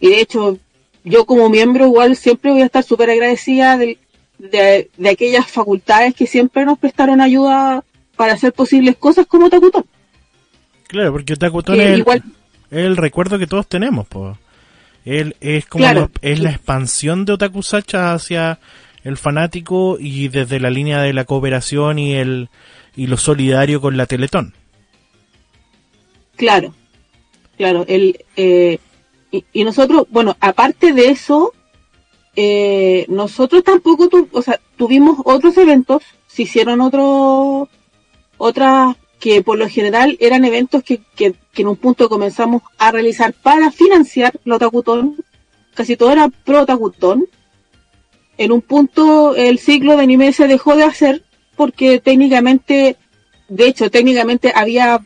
[0.00, 0.58] Y de hecho,
[1.04, 3.98] yo como miembro igual siempre voy a estar súper agradecida de,
[4.38, 7.84] de, aquellas facultades que siempre nos prestaron ayuda
[8.16, 9.84] para hacer posibles cosas como Otakutón.
[10.88, 12.22] Claro, porque Otakutón es, igual...
[12.70, 14.36] el recuerdo que todos tenemos, pues.
[15.04, 18.60] Él es como es la expansión de Otaku Sacha hacia
[19.04, 22.48] el fanático y desde la línea de la cooperación y el
[22.94, 24.54] y lo solidario con la Teletón.
[26.36, 26.74] Claro,
[27.56, 27.84] claro.
[27.88, 28.78] El, eh,
[29.30, 31.52] y, nosotros, bueno, aparte de eso,
[32.36, 37.68] eh, nosotros tampoco, o sea, tuvimos otros eventos, se hicieron otros,
[38.36, 43.32] otras que por lo general eran eventos que, que, en un punto comenzamos a realizar
[43.32, 45.16] para financiar lo Otakutón.
[45.74, 47.26] Casi todo era pro Otakutón
[48.38, 51.24] en un punto el ciclo de anime se dejó de hacer
[51.56, 52.96] porque técnicamente,
[53.48, 55.00] de hecho, técnicamente había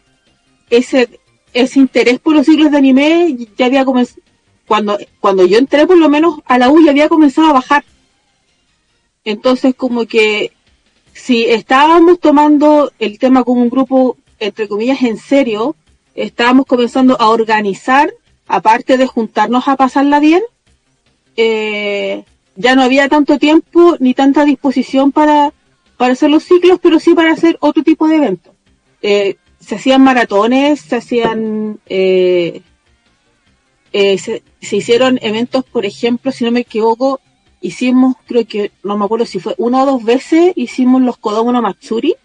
[0.71, 1.21] ese,
[1.53, 4.23] ese interés por los ciclos de anime, ya había comenzado,
[4.67, 7.85] cuando, cuando yo entré por lo menos a la U ya había comenzado a bajar.
[9.25, 10.53] Entonces como que
[11.13, 15.75] si estábamos tomando el tema como un grupo, entre comillas, en serio,
[16.15, 18.13] estábamos comenzando a organizar,
[18.47, 20.43] aparte de juntarnos a pasarla bien,
[21.37, 22.25] eh,
[22.57, 25.53] ya no había tanto tiempo ni tanta disposición para,
[25.97, 28.55] para hacer los ciclos, pero sí para hacer otro tipo de eventos.
[29.03, 32.63] Eh, se hacían maratones, se hacían, eh,
[33.93, 37.21] eh, se, hicieron eventos, por ejemplo, si no me equivoco,
[37.61, 41.61] hicimos, creo que, no me acuerdo si fue una o dos veces, hicimos los Kodomo
[41.61, 42.17] Matsuri,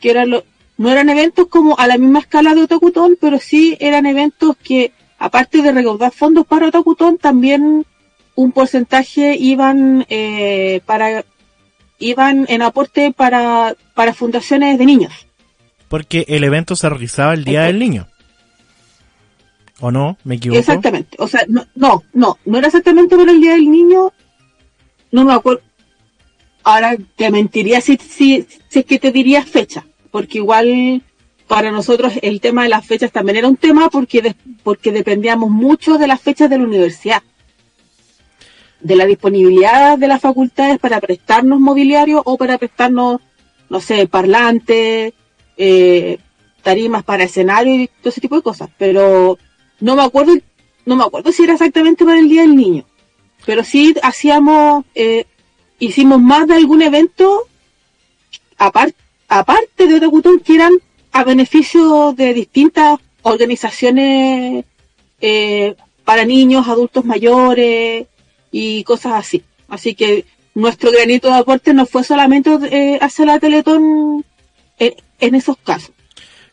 [0.00, 0.30] que eran
[0.78, 4.92] no eran eventos como a la misma escala de Otakutón, pero sí eran eventos que,
[5.18, 7.84] aparte de recaudar fondos para Otakutón, también
[8.34, 11.24] un porcentaje iban eh, para
[12.00, 15.12] iban en aporte para, para fundaciones de niños.
[15.88, 18.08] Porque el evento se realizaba el Día del Niño.
[19.80, 20.16] ¿O no?
[20.24, 20.58] ¿Me equivoco?
[20.58, 21.16] Exactamente.
[21.18, 24.12] O sea, no, no, no, no era exactamente por el Día del Niño.
[25.10, 25.62] No me acuerdo.
[26.62, 29.84] Ahora te mentiría si, si, si es que te diría fecha.
[30.10, 31.02] Porque igual
[31.46, 35.98] para nosotros el tema de las fechas también era un tema porque, porque dependíamos mucho
[35.98, 37.22] de las fechas de la universidad
[38.80, 43.20] de la disponibilidad de las facultades para prestarnos mobiliario o para prestarnos,
[43.68, 45.12] no sé, parlantes,
[45.56, 46.18] eh,
[46.62, 48.70] tarimas para escenario y todo ese tipo de cosas.
[48.78, 49.38] Pero
[49.80, 50.34] no me acuerdo,
[50.86, 52.84] no me acuerdo si era exactamente para el Día del Niño.
[53.46, 55.26] Pero sí hacíamos, eh,
[55.78, 57.46] hicimos más de algún evento
[58.58, 60.72] aparte aparte de Otakutón que eran
[61.12, 64.64] a beneficio de distintas organizaciones
[65.20, 68.06] eh, para niños, adultos mayores,
[68.50, 69.42] y cosas así.
[69.68, 74.24] Así que nuestro granito de aporte no fue solamente eh, hacer la Teletón
[74.78, 75.92] en, esos casos.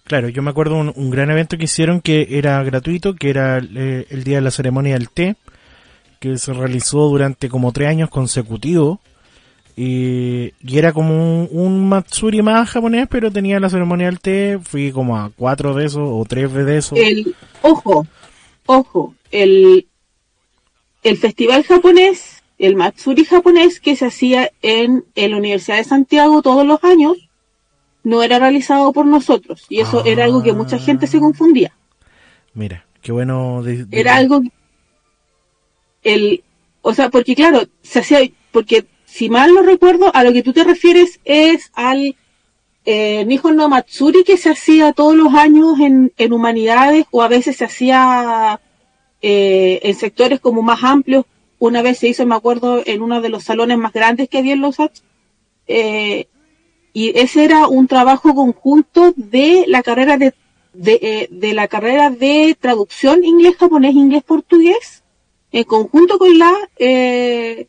[0.03, 3.57] Claro, yo me acuerdo un, un gran evento que hicieron que era gratuito, que era
[3.57, 5.35] eh, el día de la ceremonia del té,
[6.19, 8.99] que se realizó durante como tres años consecutivos.
[9.79, 14.59] Y, era como un, Matsuri más japonés, pero tenía la ceremonia del té.
[14.59, 16.97] Fui como a cuatro de esos o tres de esos.
[16.97, 18.07] El, ojo,
[18.65, 19.85] ojo, el,
[21.07, 26.65] el festival japonés, el Matsuri japonés que se hacía en, la Universidad de Santiago todos
[26.65, 27.29] los años,
[28.03, 29.65] no era realizado por nosotros.
[29.69, 31.73] Y eso era algo que mucha gente se confundía.
[32.53, 33.63] Mira, qué bueno.
[33.91, 34.41] Era algo.
[36.03, 36.43] El,
[36.81, 38.19] o sea, porque claro, se hacía.
[38.51, 42.15] Porque si mal no recuerdo, a lo que tú te refieres es al
[42.85, 47.27] eh, Nihon no Matsuri que se hacía todos los años en, en humanidades o a
[47.27, 48.61] veces se hacía
[49.29, 51.25] eh, en sectores como más amplios.
[51.59, 54.53] Una vez se hizo, me acuerdo, en uno de los salones más grandes que había
[54.53, 54.77] en Los
[55.67, 56.27] eh,
[56.93, 60.33] y ese era un trabajo conjunto de la carrera de,
[60.71, 65.03] de, eh, de la carrera de traducción inglés-japonés, inglés-portugués,
[65.51, 67.67] en conjunto con la, eh,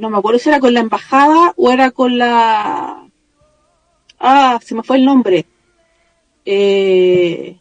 [0.00, 3.08] no me acuerdo si era con la embajada o era con la,
[4.18, 5.46] ah, se me fue el nombre,
[6.44, 7.58] eh,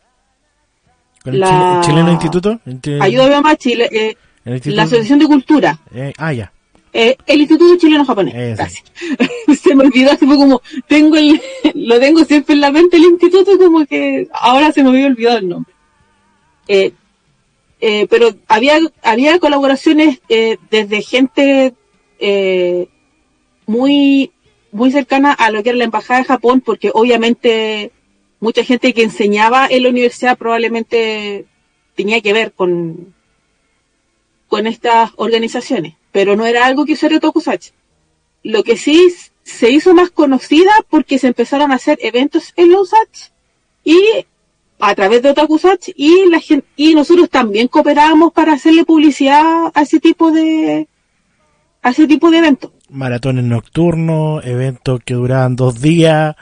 [1.25, 1.81] la...
[1.83, 2.59] Chileno Instituto?
[3.01, 4.15] Ayuda a Chile, eh,
[4.65, 5.79] la Asociación de Cultura.
[5.93, 6.51] Eh, ah, ya.
[6.93, 8.59] Eh, el Instituto Chileno Japonés.
[9.61, 11.41] Se me olvidó, fue como, tengo el,
[11.73, 15.37] lo tengo siempre en la mente el instituto, como que ahora se me había olvidado
[15.39, 15.73] el nombre.
[18.09, 20.21] pero había, había colaboraciones
[20.69, 21.73] desde gente
[23.67, 24.31] muy,
[24.71, 27.91] muy cercana a lo que era la embajada de Japón, porque obviamente
[28.45, 31.45] mucha gente que enseñaba en la universidad probablemente
[31.95, 33.15] tenía que ver con,
[34.47, 37.71] con estas organizaciones, pero no era algo que usara Tokusachi.
[38.43, 42.91] Lo que sí se hizo más conocida porque se empezaron a hacer eventos en los
[43.83, 43.99] y
[44.79, 49.81] a través de Otakusach y la gente, y nosotros también cooperábamos para hacerle publicidad a
[49.81, 50.87] ese tipo de
[51.81, 52.71] a ese tipo de eventos.
[52.89, 56.35] Maratones nocturnos, eventos que duraban dos días,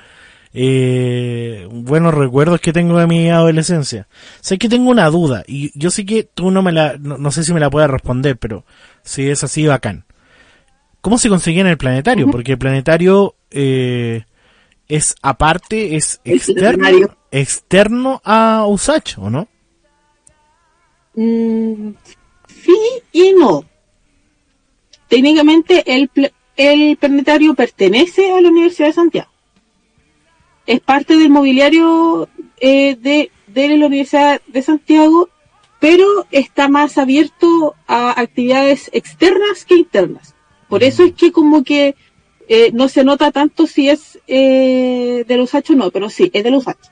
[0.55, 4.07] eh, buenos recuerdos que tengo de mi adolescencia.
[4.39, 7.43] Sé que tengo una duda y yo sé que tú no me la, no, sé
[7.43, 8.63] si me la puedes responder, pero
[9.03, 10.05] si es así, bacán.
[11.01, 12.29] ¿Cómo se conseguía en el planetario?
[12.29, 14.23] Porque el planetario eh,
[14.87, 16.87] es aparte, es externo,
[17.31, 19.47] externo a Usach, ¿o no?
[21.15, 21.93] Mm,
[22.47, 22.77] sí
[23.11, 23.65] y no.
[25.09, 26.09] Técnicamente el,
[26.55, 29.32] el planetario pertenece a la Universidad de Santiago.
[30.65, 35.29] Es parte del mobiliario eh, de, de la Universidad de Santiago,
[35.79, 40.33] pero está más abierto a actividades externas que internas.
[40.69, 41.95] Por eso es que como que
[42.47, 46.29] eh, no se nota tanto si es eh, de los hachos o no, pero sí,
[46.33, 46.91] es de los hachos.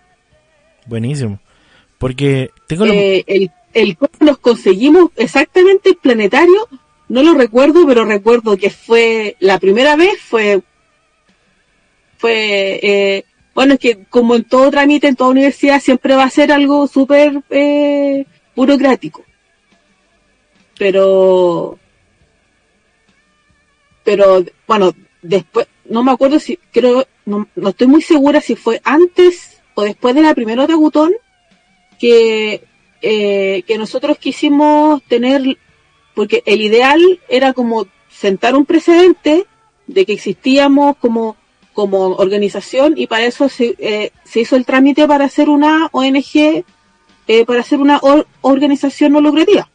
[0.85, 1.39] Buenísimo.
[1.97, 6.67] Porque tengo eh, el, el nos conseguimos exactamente el planetario,
[7.09, 10.61] no lo recuerdo, pero recuerdo que fue la primera vez, fue
[12.17, 16.29] fue eh, bueno, es que como en todo trámite, en toda universidad, siempre va a
[16.29, 19.23] ser algo súper eh, burocrático.
[20.77, 21.77] Pero,
[24.03, 28.81] pero, bueno, después, no me acuerdo si, creo, no, no estoy muy segura si fue
[28.83, 31.13] antes o después de la primera Tagutón
[31.99, 32.63] que,
[33.01, 35.57] eh, que nosotros quisimos tener,
[36.15, 39.45] porque el ideal era como sentar un precedente
[39.87, 41.35] de que existíamos como,
[41.73, 46.63] como organización y para eso se, eh, se hizo el trámite para hacer una ONG,
[47.27, 47.99] eh, para hacer una
[48.41, 49.69] organización no lucrativa.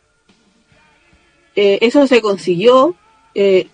[1.56, 2.94] Eh, eso se consiguió,
[3.34, 3.68] eh,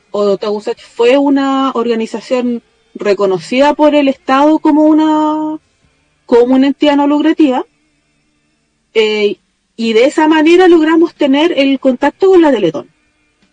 [0.95, 2.63] fue una organización
[2.95, 5.59] reconocida por el Estado como una,
[6.27, 7.67] como una entidad no lucrativa,
[8.95, 9.37] eh,
[9.77, 12.89] y de esa manera logramos tener el contacto con la Teletón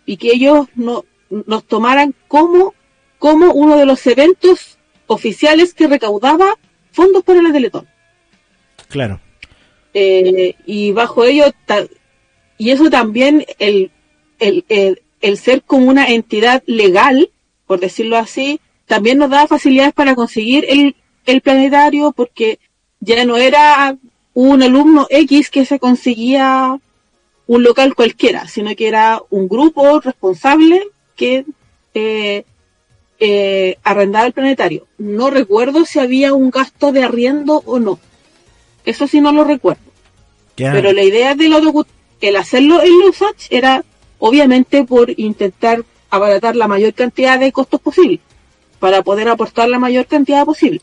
[0.06, 2.74] y que ellos no, nos tomaran como,
[3.20, 6.56] como uno de los eventos oficiales que recaudaba
[6.90, 7.86] fondos para la Teletón.
[8.88, 9.20] Claro.
[9.94, 11.44] Eh, y bajo ello,
[12.58, 13.92] y eso también, el,
[14.38, 17.30] el, el, el ser como una entidad legal,
[17.66, 22.58] por decirlo así, también nos daba facilidades para conseguir el, el planetario porque
[23.00, 23.96] ya no era
[24.32, 26.80] un alumno X que se conseguía
[27.46, 30.82] un local cualquiera, sino que era un grupo responsable
[31.16, 31.44] que
[31.94, 32.44] eh,
[33.20, 34.86] eh, arrendaba el planetario.
[34.98, 38.00] No recuerdo si había un gasto de arriendo o no.
[38.84, 39.82] Eso sí no lo recuerdo.
[40.56, 41.86] Pero la idea de lo
[42.20, 43.84] el hacerlo en Lusach era
[44.18, 48.20] obviamente por intentar abaratar la mayor cantidad de costos posible,
[48.78, 50.80] para poder aportar la mayor cantidad posible.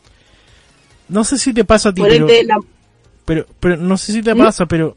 [1.08, 2.02] No sé si te pasa a ti,
[3.24, 4.38] pero, pero, no sé si te ¿Mm?
[4.38, 4.96] pasa, pero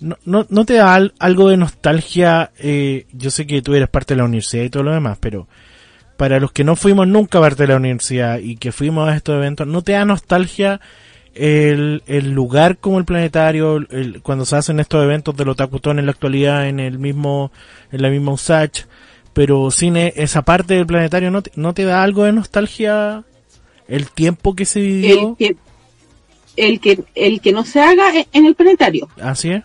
[0.00, 2.50] no, no, no te da algo de nostalgia.
[2.58, 5.46] Eh, yo sé que tú eres parte de la universidad y todo lo demás, pero
[6.18, 9.36] para los que no fuimos nunca parte de la universidad y que fuimos a estos
[9.36, 10.80] eventos, ¿no te da nostalgia
[11.32, 16.00] el, el lugar como el planetario, el, cuando se hacen estos eventos de los Takutón
[16.00, 17.52] en la actualidad en el mismo,
[17.92, 18.86] en la misma USACH,
[19.32, 23.22] pero sin e, esa parte del planetario, ¿no te, ¿no te da algo de nostalgia
[23.86, 25.28] el tiempo que se vivió?
[25.28, 25.56] El que,
[26.56, 29.08] el que, el que no se haga e, en el planetario.
[29.22, 29.62] Así es.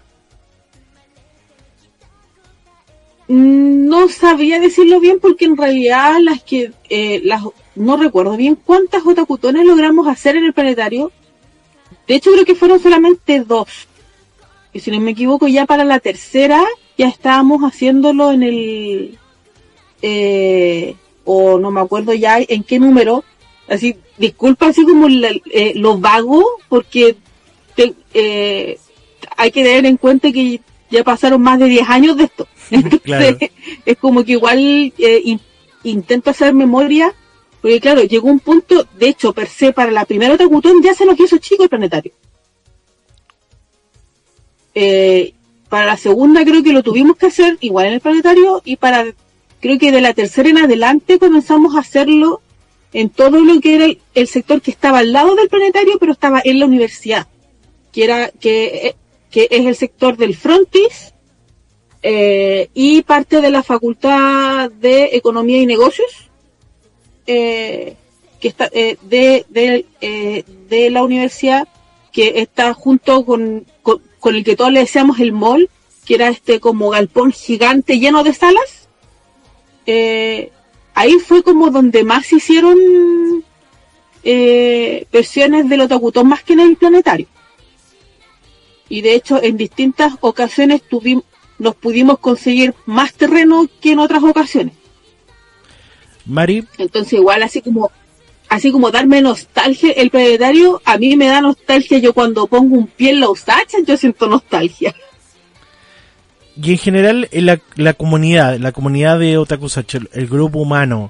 [3.33, 7.43] No sabía decirlo bien porque en realidad las que eh, las
[7.75, 11.11] no recuerdo bien cuántas otakutones logramos hacer en el planetario
[12.07, 13.69] de hecho, creo que fueron solamente dos.
[14.73, 16.63] Y si no me equivoco, ya para la tercera
[16.97, 19.19] ya estábamos haciéndolo en el...
[20.01, 23.23] Eh, o no me acuerdo ya en qué número.
[23.69, 27.15] Así, disculpa así como eh, lo vago, porque
[28.13, 28.77] eh,
[29.37, 30.59] hay que tener en cuenta que
[30.91, 32.47] ya pasaron más de 10 años de esto.
[33.03, 33.51] Entonces,
[33.85, 34.93] es como que igual
[35.83, 37.13] intento hacer memoria
[37.63, 41.05] porque claro, llegó un punto, de hecho, per se, para la primera Otakutón ya se
[41.05, 42.11] nos hizo chico el planetario.
[44.75, 45.33] Eh,
[45.69, 49.05] para la segunda creo que lo tuvimos que hacer igual en el planetario y para,
[49.61, 52.41] creo que de la tercera en adelante comenzamos a hacerlo
[52.91, 56.41] en todo lo que era el, sector que estaba al lado del planetario, pero estaba
[56.43, 57.29] en la universidad,
[57.93, 58.93] que era, que,
[59.31, 61.12] que es el sector del frontis,
[62.05, 66.29] eh, y parte de la facultad de economía y negocios,
[67.25, 67.95] eh,
[68.41, 71.65] que está eh, de, de, de la universidad
[72.11, 75.69] que está junto con, con, el que todos le decíamos el mall,
[76.05, 78.89] que era este como galpón gigante lleno de salas.
[80.95, 82.77] Ahí fue como donde más se hicieron
[84.23, 87.27] versiones del Otakutón más que en el planetario.
[88.89, 91.23] Y de hecho en distintas ocasiones tuvimos,
[91.59, 94.73] nos pudimos conseguir más terreno que en otras ocasiones.
[96.25, 96.65] Mari.
[96.77, 97.91] Entonces igual así como
[98.49, 102.87] así como darme nostalgia, el planetario a mí me da nostalgia, yo cuando pongo un
[102.87, 104.93] pie en la Usacha, yo siento nostalgia.
[106.55, 111.09] Y en general la, la comunidad, la comunidad de Otakusachi, el grupo humano,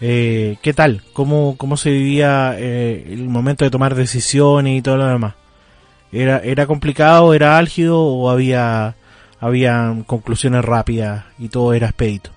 [0.00, 1.02] eh, ¿qué tal?
[1.12, 5.34] ¿Cómo, cómo se vivía eh, el momento de tomar decisiones y todo lo demás?
[6.10, 8.96] ¿Era, era complicado, era álgido o había,
[9.40, 12.30] había conclusiones rápidas y todo era expedito?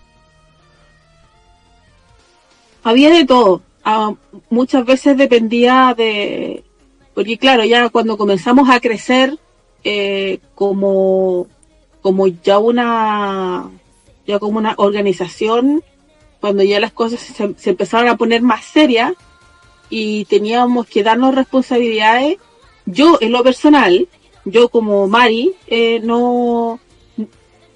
[2.84, 4.14] Había de todo Ah,
[4.50, 6.64] muchas veces dependía de,
[7.14, 9.38] porque claro, ya cuando comenzamos a crecer
[9.84, 11.48] eh, como,
[12.02, 13.70] como ya una,
[14.26, 15.84] ya como una organización,
[16.40, 19.14] cuando ya las cosas se, empezaron a poner más serias
[19.90, 22.38] y teníamos que darnos responsabilidades,
[22.86, 24.08] yo en lo personal,
[24.46, 26.80] yo como Mari, eh, no,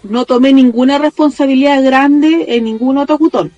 [0.10, 3.52] no tomé ninguna responsabilidad grande en ningún otro cutón.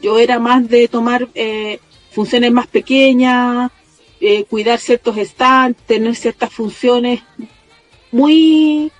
[0.00, 1.78] Yo era más de tomar eh,
[2.10, 3.70] funciones más pequeñas,
[4.20, 7.22] eh, cuidar ciertos stands, tener ciertas funciones
[8.10, 8.90] muy,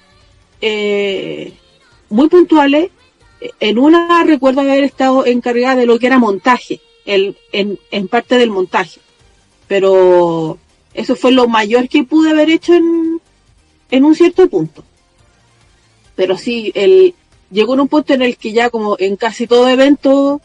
[0.61, 1.53] eh,
[2.09, 2.91] muy puntuales.
[3.59, 8.51] En una recuerdo haber estado encargada de lo que era montaje, en, en parte del
[8.51, 9.01] montaje.
[9.67, 10.59] Pero
[10.95, 13.21] eso fue lo mayor que pude haber hecho en,
[13.91, 14.85] en un cierto punto.
[16.15, 17.15] Pero sí, el,
[17.51, 20.41] llegó en un punto en el que ya como en casi todo evento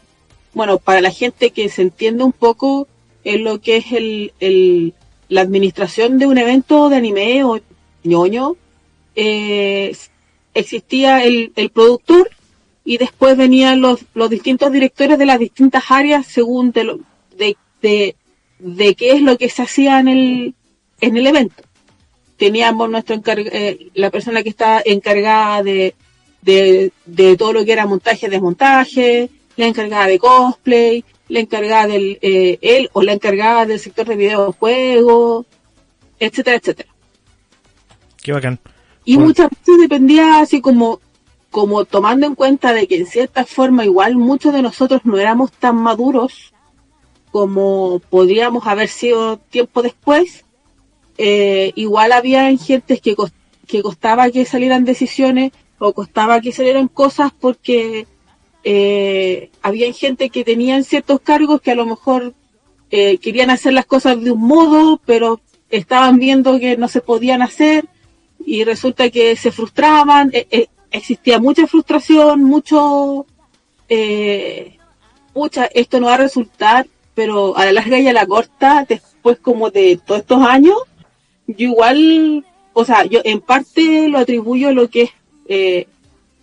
[0.58, 2.88] bueno, para la gente que se entiende un poco
[3.22, 4.94] en lo que es el,
[5.28, 7.60] la administración de un evento de anime o
[8.02, 8.56] ñoño,
[9.14, 9.96] eh,
[10.54, 12.30] existía el, productor
[12.84, 16.98] y después venían los, los distintos directores de las distintas áreas según de,
[17.80, 18.16] de,
[18.58, 20.54] de, qué es lo que se hacía en el,
[21.00, 21.62] en el evento.
[22.38, 25.94] Teníamos nuestro eh, la persona que está encargada de,
[26.40, 32.18] de, de todo lo que era montaje, desmontaje, la encargada de cosplay, la encargada del,
[32.22, 35.46] eh, él o la encargada del sector de videojuegos,
[36.18, 36.88] etcétera, etcétera.
[38.22, 38.58] Qué bacán.
[39.04, 41.00] Y muchas veces dependía así como,
[41.50, 45.50] como tomando en cuenta de que en cierta forma igual muchos de nosotros no éramos
[45.52, 46.52] tan maduros
[47.30, 50.44] como podríamos haber sido tiempo después,
[51.18, 53.16] eh, igual había gente que,
[53.66, 58.06] que costaba que salieran decisiones o costaba que salieran cosas porque
[58.64, 62.34] eh, había gente que tenían ciertos cargos que a lo mejor
[62.90, 65.40] eh, querían hacer las cosas de un modo, pero
[65.70, 67.86] estaban viendo que no se podían hacer
[68.44, 73.26] y resulta que se frustraban, eh, existía mucha frustración, mucho,
[75.34, 79.38] mucha, esto no va a resultar, pero a la larga y a la corta, después
[79.38, 80.76] como de todos estos años,
[81.48, 85.10] yo igual, o sea, yo en parte lo atribuyo a lo que
[85.46, 85.86] es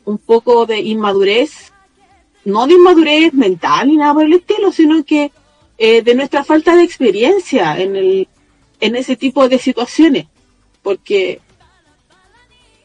[0.04, 1.72] un poco de inmadurez
[2.46, 5.32] no de inmadurez mental ni nada por el estilo, sino que
[5.78, 8.28] eh, de nuestra falta de experiencia en, el,
[8.80, 10.28] en ese tipo de situaciones.
[10.84, 11.42] Porque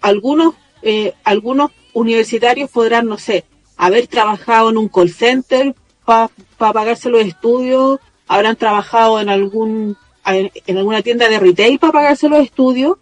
[0.01, 3.45] algunos, eh, algunos universitarios podrán, no sé,
[3.77, 10.77] haber trabajado en un call center para pagarse los estudios, habrán trabajado en algún en
[10.77, 12.99] alguna tienda de retail para pagarse los estudios,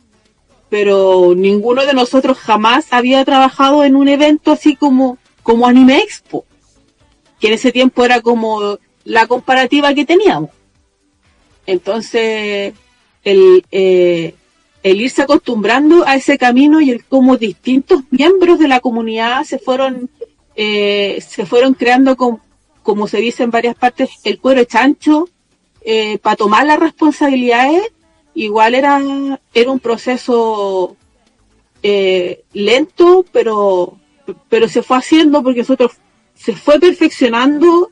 [0.68, 6.44] pero ninguno de nosotros jamás había trabajado en un evento así como como Anime Expo
[7.40, 10.50] que en ese tiempo era como la comparativa que teníamos.
[11.66, 12.74] Entonces,
[13.24, 14.34] el, eh,
[14.82, 19.58] el irse acostumbrando a ese camino y el cómo distintos miembros de la comunidad se
[19.58, 20.10] fueron,
[20.56, 25.28] eh, se fueron creando como se dice en varias partes, el cuero chancho,
[25.90, 27.82] eh, para tomar las responsabilidades,
[28.34, 29.00] igual era,
[29.54, 30.96] era un proceso
[32.52, 33.96] lento, pero,
[34.50, 35.92] pero se fue haciendo porque nosotros
[36.34, 37.90] se fue perfeccionando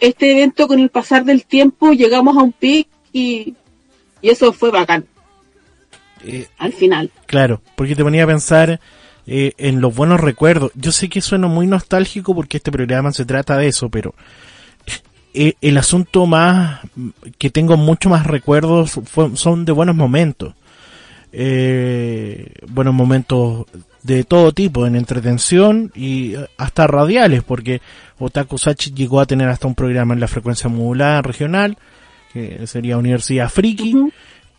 [0.00, 3.54] este evento con el pasar del tiempo, llegamos a un pic y,
[4.20, 5.06] eso fue bacán.
[6.24, 7.10] Eh, al final.
[7.26, 8.80] Claro, porque te ponía a pensar
[9.26, 10.72] eh, en los buenos recuerdos.
[10.74, 14.14] Yo sé que suena muy nostálgico porque este programa se trata de eso, pero
[15.34, 16.80] eh, el asunto más
[17.38, 18.98] que tengo mucho más recuerdos
[19.34, 20.54] son de buenos momentos.
[22.68, 23.66] buenos momentos
[24.02, 27.80] de todo tipo, en entretención y eh, hasta radiales, porque
[28.18, 31.76] Otaku Sachi llegó a tener hasta un programa en la frecuencia modulada regional,
[32.32, 33.94] que sería Universidad Friki,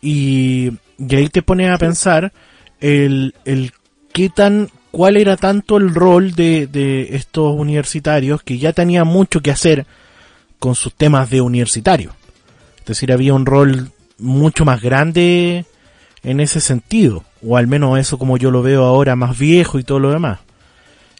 [0.00, 2.32] y, y, ahí te pones a pensar
[2.80, 3.72] el, el
[4.12, 9.40] qué tan, cuál era tanto el rol de, de estos universitarios que ya tenían mucho
[9.40, 9.86] que hacer
[10.60, 12.12] con sus temas de universitario.
[12.78, 15.64] Es decir, había un rol mucho más grande
[16.22, 19.84] en ese sentido, o al menos eso como yo lo veo ahora más viejo y
[19.84, 20.38] todo lo demás.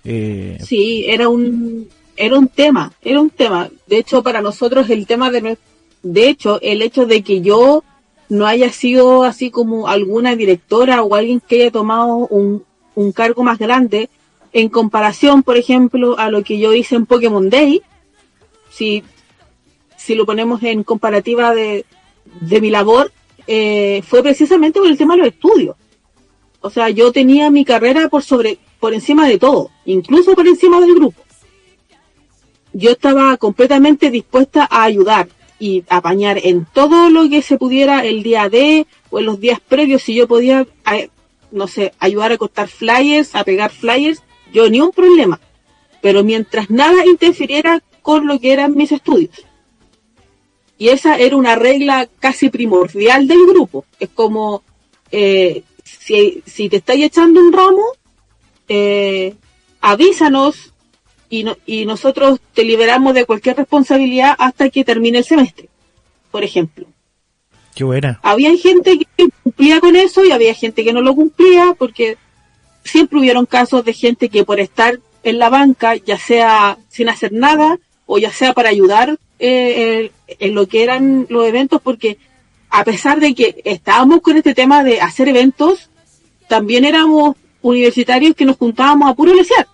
[0.04, 0.58] Eh...
[0.64, 3.68] Sí, era un, era un tema, era un tema.
[3.86, 5.58] De hecho, para nosotros el tema de,
[6.02, 7.82] de hecho, el hecho de que yo
[8.28, 12.62] no haya sido así como alguna directora o alguien que haya tomado un,
[12.94, 14.10] un cargo más grande
[14.52, 17.82] en comparación, por ejemplo, a lo que yo hice en Pokémon Day,
[18.70, 19.02] si,
[20.00, 21.84] si lo ponemos en comparativa de,
[22.40, 23.12] de mi labor,
[23.46, 25.76] eh, fue precisamente por el tema de los estudios.
[26.62, 30.80] O sea, yo tenía mi carrera por sobre, por encima de todo, incluso por encima
[30.80, 31.22] del grupo.
[32.72, 35.28] Yo estaba completamente dispuesta a ayudar
[35.58, 39.60] y apañar en todo lo que se pudiera el día de o en los días
[39.60, 40.66] previos, si yo podía,
[41.50, 45.40] no sé, ayudar a cortar flyers, a pegar flyers, yo ni un problema.
[46.00, 49.49] Pero mientras nada interfiriera con lo que eran mis estudios.
[50.80, 53.84] Y esa era una regla casi primordial del grupo.
[53.98, 54.62] Es como,
[55.12, 57.84] eh, si, si, te estáis echando un ramo,
[58.66, 59.34] eh,
[59.82, 60.72] avísanos
[61.28, 65.68] y, no, y nosotros te liberamos de cualquier responsabilidad hasta que termine el semestre,
[66.30, 66.86] por ejemplo.
[67.74, 68.18] Qué buena.
[68.22, 72.16] Había gente que cumplía con eso y había gente que no lo cumplía porque
[72.84, 77.34] siempre hubieron casos de gente que por estar en la banca, ya sea sin hacer
[77.34, 82.18] nada o ya sea para ayudar eh, en lo que eran los eventos, porque
[82.68, 85.90] a pesar de que estábamos con este tema de hacer eventos,
[86.46, 89.66] también éramos universitarios que nos juntábamos a puro lesear.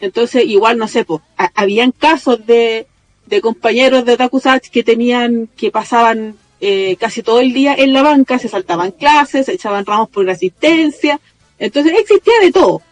[0.00, 1.20] Entonces, igual, no sé, pues,
[1.54, 2.86] habían casos de,
[3.26, 8.02] de compañeros de Otakusach que tenían, que pasaban eh, casi todo el día en la
[8.02, 11.20] banca, se saltaban clases, se echaban ramos por la asistencia.
[11.58, 12.82] Entonces, existía de todo.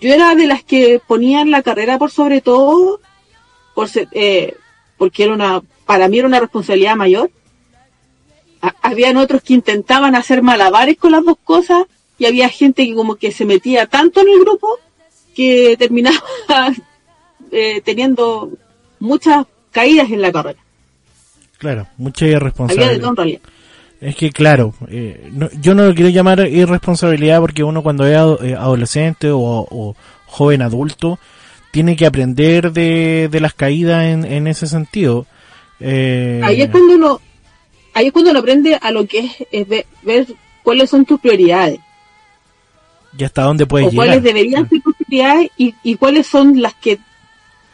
[0.00, 3.00] Yo era de las que ponían la carrera por sobre todo,
[3.74, 4.56] por, eh,
[4.96, 7.30] porque era una, para mí era una responsabilidad mayor.
[8.82, 11.84] habían otros que intentaban hacer malabares con las dos cosas
[12.18, 14.78] y había gente que como que se metía tanto en el grupo
[15.34, 16.18] que terminaba
[17.52, 18.50] eh, teniendo
[18.98, 20.58] muchas caídas en la carrera.
[21.58, 23.40] Claro, mucha irresponsabilidad.
[24.00, 25.30] Es que claro, eh,
[25.60, 31.18] yo no lo quiero llamar irresponsabilidad porque uno cuando es eh, adolescente o, joven adulto
[31.76, 35.26] tiene que aprender de, las caídas en, ese sentido.
[35.78, 37.20] Eh, ahí es cuando uno,
[37.92, 40.26] ahí es cuando uno aprende a lo que es, ver,
[40.62, 41.78] cuáles son tus prioridades.
[43.18, 44.06] Y hasta dónde puedes o llegar.
[44.06, 46.98] cuáles deberían ser tus prioridades y, cuáles son las que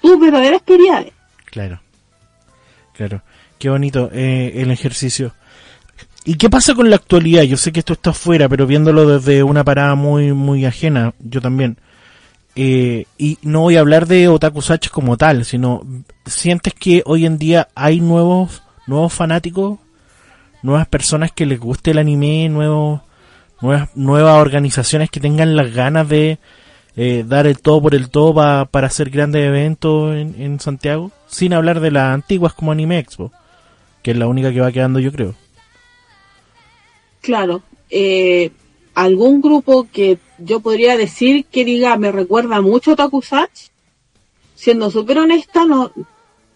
[0.01, 1.13] tus verdaderas prioridades.
[1.45, 1.81] Claro,
[2.95, 3.23] claro.
[3.57, 5.33] Qué bonito eh, el ejercicio.
[6.25, 7.45] ¿Y qué pasa con la actualidad?
[7.45, 11.41] Yo sé que esto está afuera, pero viéndolo desde una parada muy, muy ajena, yo
[11.41, 11.79] también.
[12.55, 15.83] Eh, y no voy a hablar de Otaku como tal, sino
[16.27, 19.79] sientes que hoy en día hay nuevos, nuevos fanáticos,
[20.63, 23.01] nuevas personas que les guste el anime, nuevos,
[23.61, 26.39] nuevas, nuevas organizaciones que tengan las ganas de
[26.95, 31.55] eh, dar el todo por el todo para hacer grandes eventos en, en Santiago, sin
[31.55, 33.33] hablar de las antiguas como Anime Expo,
[34.03, 35.35] que es la única que va quedando yo creo.
[37.23, 38.51] Claro, eh,
[38.95, 43.70] algún grupo que yo podría decir que diga me recuerda mucho a Takusach,
[44.55, 45.93] siendo súper honesta, no,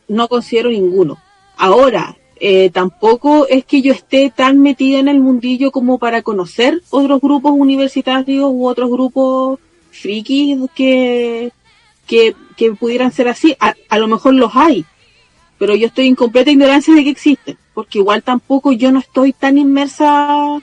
[0.08, 1.18] no considero ninguno.
[1.56, 6.82] Ahora, eh, tampoco es que yo esté tan metida en el mundillo como para conocer
[6.90, 9.58] otros grupos universitarios u otros grupos
[9.90, 11.50] frikis que,
[12.06, 13.56] que, que pudieran ser así.
[13.58, 14.84] A, a, lo mejor los hay,
[15.58, 19.32] pero yo estoy en completa ignorancia de que existen, porque igual tampoco yo no estoy
[19.32, 20.60] tan inmersa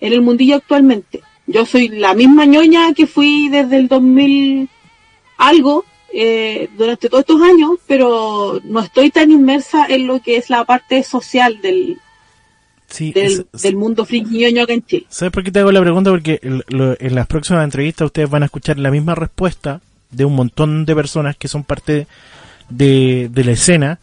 [0.00, 1.22] en el mundillo actualmente.
[1.46, 4.68] Yo soy la misma ñoña que fui desde el 2000
[5.38, 10.50] algo eh, durante todos estos años, pero no estoy tan inmersa en lo que es
[10.50, 11.98] la parte social del,
[12.98, 15.06] del, mundo friki ñoño acá en Chile.
[15.08, 16.10] ¿Sabes por qué te hago la pregunta?
[16.10, 19.80] Porque en las próximas entrevistas ustedes van a escuchar la misma respuesta
[20.10, 22.06] de un montón de personas que son parte
[22.70, 23.98] de, de la escena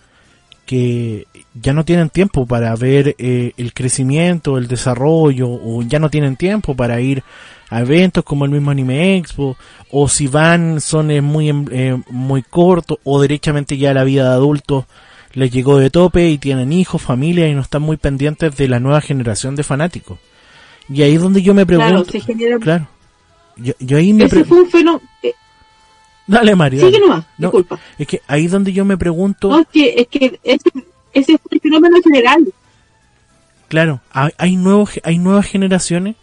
[0.65, 6.09] que ya no tienen tiempo para ver eh, el crecimiento, el desarrollo, o ya no
[6.09, 7.23] tienen tiempo para ir
[7.69, 9.55] a eventos como el mismo Anime Expo,
[9.91, 14.35] o si van son eh, muy, eh, muy cortos, o derechamente ya la vida de
[14.35, 14.85] adultos
[15.33, 18.79] les llegó de tope y tienen hijos, familia y no están muy pendientes de la
[18.79, 20.19] nueva generación de fanáticos.
[20.89, 22.05] Y ahí es donde yo me pregunto.
[22.59, 22.87] Claro,
[23.55, 25.01] Yo, ahí me Ese fue un fenómeno.
[26.27, 26.85] Dale, Mario.
[26.85, 27.79] Sigue nomás, disculpa.
[27.97, 29.49] Es que ahí es donde yo me pregunto.
[29.49, 30.39] No, es que, es que
[31.13, 32.53] ese fue el fenómeno general.
[33.67, 36.15] Claro, hay, hay, nuevos, hay nuevas generaciones,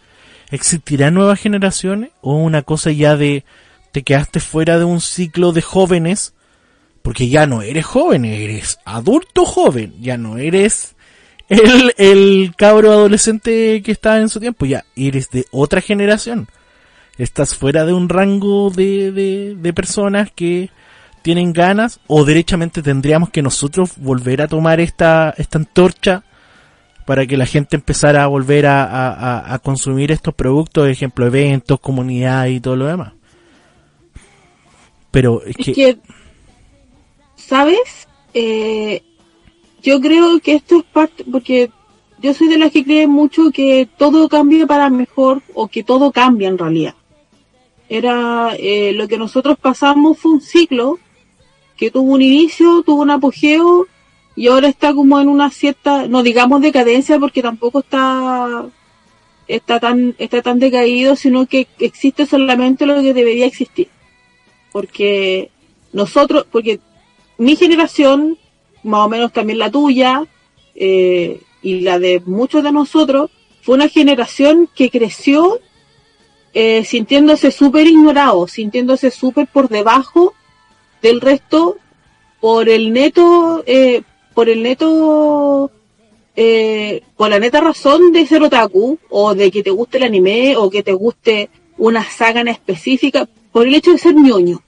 [0.51, 3.43] existirán nuevas generaciones o una cosa ya de
[3.91, 6.33] te quedaste fuera de un ciclo de jóvenes
[7.01, 10.95] porque ya no eres joven, eres adulto joven, ya no eres
[11.49, 16.47] el, el cabro adolescente que estaba en su tiempo, ya eres de otra generación.
[17.17, 19.11] Estás fuera de un rango de,
[19.55, 20.69] de personas que
[21.21, 26.23] tienen ganas o derechamente tendríamos que nosotros volver a tomar esta, esta antorcha
[27.05, 31.79] para que la gente empezara a volver a, a, a consumir estos productos, ejemplo, eventos,
[31.79, 33.13] comunidad y todo lo demás.
[35.11, 35.97] Pero es, que...
[37.35, 38.07] ¿Sabes?
[38.33, 39.03] Eh,
[39.81, 41.69] yo creo que esto es parte, porque
[42.19, 46.11] yo soy de las que cree mucho que todo cambia para mejor o que todo
[46.11, 46.95] cambia en realidad.
[47.89, 50.97] Era eh, lo que nosotros pasamos fue un ciclo
[51.81, 53.87] que tuvo un inicio, tuvo un apogeo
[54.35, 58.65] y ahora está como en una cierta, no digamos decadencia porque tampoco está
[59.47, 63.87] está tan está tan decaído, sino que existe solamente lo que debería existir.
[64.71, 65.49] Porque
[65.91, 66.79] nosotros, porque
[67.39, 68.37] mi generación,
[68.83, 70.27] más o menos también la tuya,
[70.75, 73.31] eh, y la de muchos de nosotros,
[73.63, 75.59] fue una generación que creció
[76.53, 80.35] eh, sintiéndose súper ignorado, sintiéndose súper por debajo
[81.01, 81.77] del resto
[82.39, 84.01] por el neto, eh,
[84.33, 85.71] por el neto,
[86.35, 90.57] eh, por la neta razón de ser otaku, o de que te guste el anime,
[90.57, 94.61] o que te guste una saga en específica, por el hecho de ser ñoño.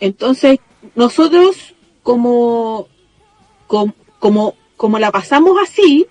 [0.00, 0.58] Entonces,
[0.94, 2.88] nosotros, como,
[3.66, 6.06] como, como, como la pasamos así,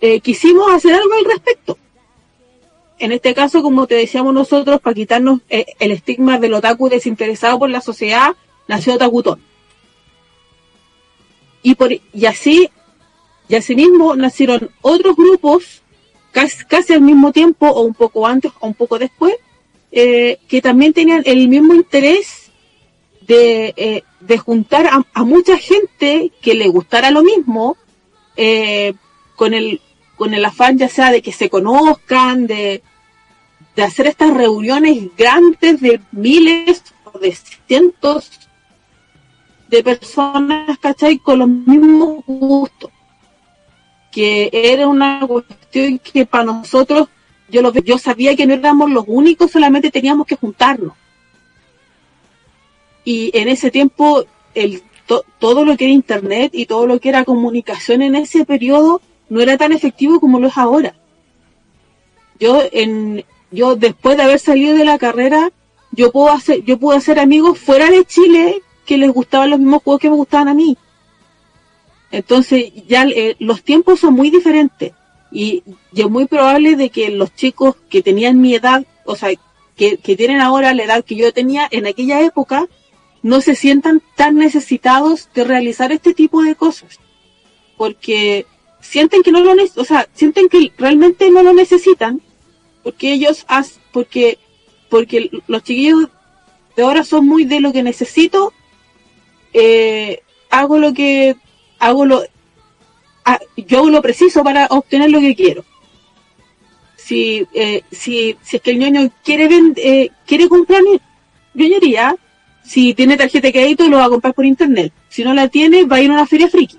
[0.00, 1.78] eh, quisimos hacer algo al respecto.
[3.04, 7.58] En este caso, como te decíamos nosotros, para quitarnos eh, el estigma del otaku desinteresado
[7.58, 8.34] por la sociedad,
[8.66, 9.42] nació Otakutón.
[11.62, 12.70] Y, por, y así,
[13.46, 15.82] y así mismo nacieron otros grupos,
[16.32, 19.34] casi, al mismo tiempo, o un poco antes, o un poco después,
[19.92, 22.52] eh, que también tenían el mismo interés
[23.20, 27.76] de, eh, de juntar a, mucha gente que le gustara lo mismo,
[29.36, 29.82] con el
[30.16, 32.82] con el afán ya sea de que se conozcan, de,
[33.76, 37.32] de hacer estas reuniones grandes de miles o de
[37.66, 38.30] cientos
[39.68, 41.18] de personas, ¿cachai?
[41.18, 42.90] Con los mismos gustos.
[44.12, 47.08] Que era una cuestión que para nosotros,
[47.48, 50.92] yo, lo, yo sabía que no éramos los únicos, solamente teníamos que juntarnos.
[53.04, 54.82] Y en ese tiempo, el,
[55.38, 59.40] todo lo que era internet y todo lo que era comunicación en ese periodo no
[59.40, 60.94] era tan efectivo como lo es ahora.
[62.38, 65.50] Yo, en, yo después de haber salido de la carrera,
[65.92, 69.82] yo puedo hacer, yo puedo hacer amigos fuera de Chile que les gustaban los mismos
[69.82, 70.76] juegos que me gustaban a mí.
[72.10, 74.92] Entonces ya eh, los tiempos son muy diferentes
[75.32, 75.62] y,
[75.94, 79.30] es muy probable de que los chicos que tenían mi edad, o sea,
[79.76, 82.66] que, que tienen ahora la edad que yo tenía en aquella época,
[83.22, 87.00] no se sientan tan necesitados de realizar este tipo de cosas.
[87.76, 88.46] Porque
[88.80, 92.20] sienten que no lo o sea, sienten que realmente no lo necesitan,
[92.84, 93.44] porque ellos,
[93.90, 94.38] porque,
[94.88, 96.08] porque los chiquillos
[96.76, 98.52] de ahora son muy de lo que necesito
[99.54, 101.36] eh, hago lo que
[101.78, 102.24] hago lo
[103.56, 105.64] yo hago lo preciso para obtener lo que quiero.
[106.96, 110.82] Si eh, si, si es que el ñoño quiere eh, quiere comprar
[111.54, 112.16] ñoñería
[112.64, 114.92] si tiene tarjeta de crédito lo va a comprar por internet.
[115.08, 116.78] Si no la tiene va a ir a una feria friki.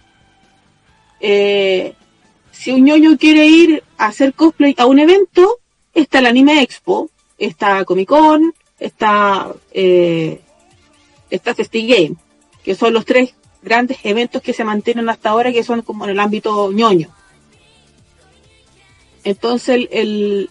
[2.51, 5.59] Si un ñoño quiere ir a hacer cosplay a un evento
[5.95, 10.39] está el anime expo está comic con está eh,
[11.31, 12.15] está Game
[12.63, 13.33] que son los tres
[13.65, 17.09] grandes eventos que se mantienen hasta ahora, que son como en el ámbito ñoño.
[19.23, 20.49] Entonces, el,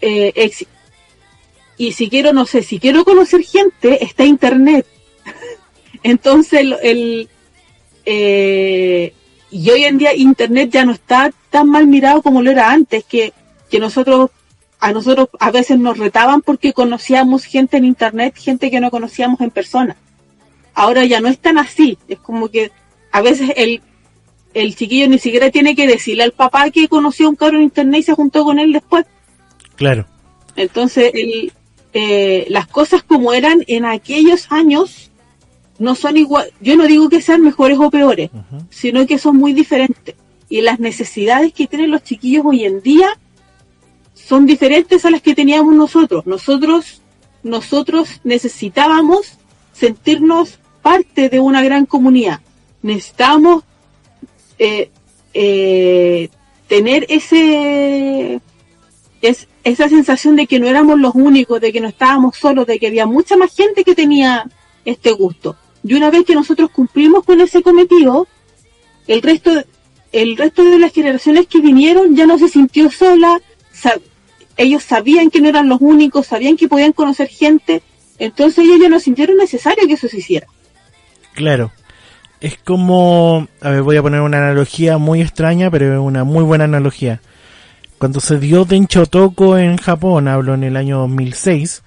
[0.00, 0.50] eh,
[1.76, 4.86] y si quiero, no sé, si quiero conocer gente, está Internet.
[6.02, 7.28] Entonces, el,
[8.04, 9.14] eh,
[9.50, 13.04] y hoy en día Internet ya no está tan mal mirado como lo era antes,
[13.04, 13.32] que,
[13.70, 14.30] que nosotros,
[14.84, 19.40] a nosotros a veces nos retaban porque conocíamos gente en Internet, gente que no conocíamos
[19.40, 19.96] en persona
[20.74, 21.98] ahora ya no es tan así.
[22.08, 22.70] Es como que
[23.12, 23.80] a veces el,
[24.52, 27.64] el chiquillo ni siquiera tiene que decirle al papá que conoció a un carro en
[27.64, 29.06] internet y se juntó con él después.
[29.76, 30.06] Claro.
[30.56, 31.52] Entonces, el,
[31.92, 35.10] eh, las cosas como eran en aquellos años
[35.78, 36.50] no son igual.
[36.60, 38.30] Yo no digo que sean mejores o peores,
[38.70, 40.14] sino que son muy diferentes.
[40.48, 43.08] Y las necesidades que tienen los chiquillos hoy en día
[44.14, 46.26] son diferentes a las que teníamos nosotros.
[46.26, 47.02] Nosotros,
[47.42, 49.38] nosotros necesitábamos
[49.72, 52.40] sentirnos parte de una gran comunidad.
[52.82, 53.64] Necesitamos
[54.58, 54.90] eh,
[55.34, 56.28] eh,
[56.68, 58.40] tener ese
[59.20, 62.78] es, esa sensación de que no éramos los únicos, de que no estábamos solos, de
[62.78, 64.48] que había mucha más gente que tenía
[64.84, 65.56] este gusto.
[65.82, 68.26] Y una vez que nosotros cumplimos con ese cometido,
[69.06, 69.50] el resto,
[70.12, 73.40] el resto de las generaciones que vinieron ya no se sintió sola,
[74.56, 77.82] ellos sabían que no eran los únicos, sabían que podían conocer gente,
[78.18, 80.46] entonces ellos ya no sintieron necesario que eso se hiciera.
[81.34, 81.72] Claro.
[82.40, 86.44] Es como, a ver, voy a poner una analogía muy extraña, pero es una muy
[86.44, 87.20] buena analogía.
[87.98, 91.82] Cuando se dio Dencho Toko en Japón, hablo en el año 2006,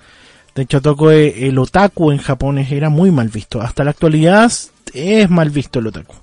[0.56, 3.62] Dencho Toko, eh, el otaku en Japón era muy mal visto.
[3.62, 4.52] Hasta la actualidad
[4.93, 6.16] es mal visto el otaku.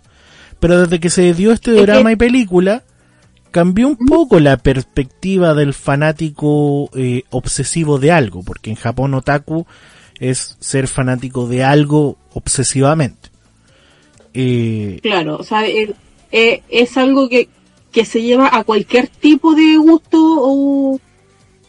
[0.59, 2.83] Pero desde que se dio este drama y película,
[3.55, 9.64] cambió un poco la perspectiva del fanático eh, obsesivo de algo, porque en Japón otaku
[10.18, 13.30] es ser fanático de algo obsesivamente.
[14.32, 15.94] Eh, claro, o sea, eh,
[16.68, 17.48] es algo que,
[17.92, 21.00] que, se lleva a cualquier tipo de gusto o,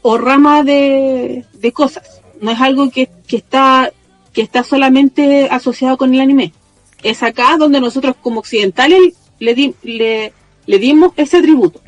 [0.02, 2.20] o rama de, de, cosas.
[2.42, 3.94] No es algo que, que, está,
[4.34, 6.52] que está solamente asociado con el anime.
[7.04, 10.34] Es acá donde nosotros como occidentales le, le,
[10.66, 11.82] le dimos ese atributo.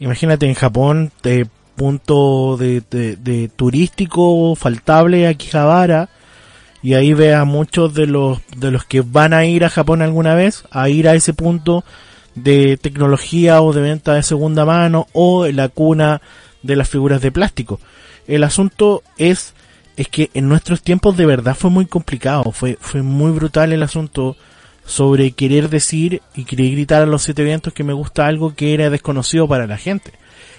[0.00, 6.08] Imagínate en Japón, de punto de, de, turístico faltable a Kijabara,
[6.82, 10.02] y ahí ve a muchos de los, de los que van a ir a Japón
[10.02, 11.84] alguna vez, a ir a ese punto
[12.34, 16.20] de tecnología o de venta de segunda mano o la cuna
[16.62, 17.80] de las figuras de plástico.
[18.26, 19.54] El asunto es,
[19.96, 23.82] es que en nuestros tiempos de verdad fue muy complicado, fue, fue muy brutal el
[23.82, 24.36] asunto
[24.88, 28.72] sobre querer decir y querer gritar a los siete vientos que me gusta algo que
[28.72, 30.12] era desconocido para la gente.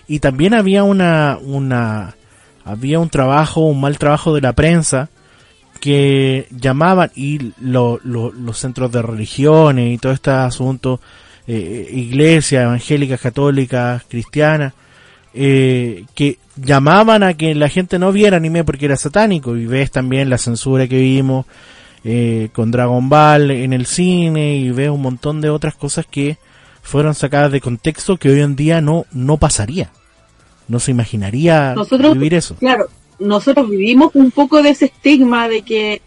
[0.07, 2.15] Y también había una, una,
[2.63, 5.09] había un trabajo, un mal trabajo de la prensa
[5.81, 11.01] que llamaban y los centros de religiones y todo este asunto,
[11.47, 14.73] eh, iglesias evangélicas, católicas, cristianas,
[15.33, 19.89] eh, que llamaban a que la gente no viera anime porque era satánico y ves
[19.89, 21.47] también la censura que vimos
[22.03, 26.37] eh, con Dragon Ball en el cine y veo un montón de otras cosas que
[26.81, 29.91] fueron sacadas de contexto que hoy en día no, no pasaría.
[30.67, 31.75] No se imaginaría
[32.13, 32.55] vivir eso.
[32.55, 32.87] Claro,
[33.19, 36.01] nosotros vivimos un poco de ese estigma de que,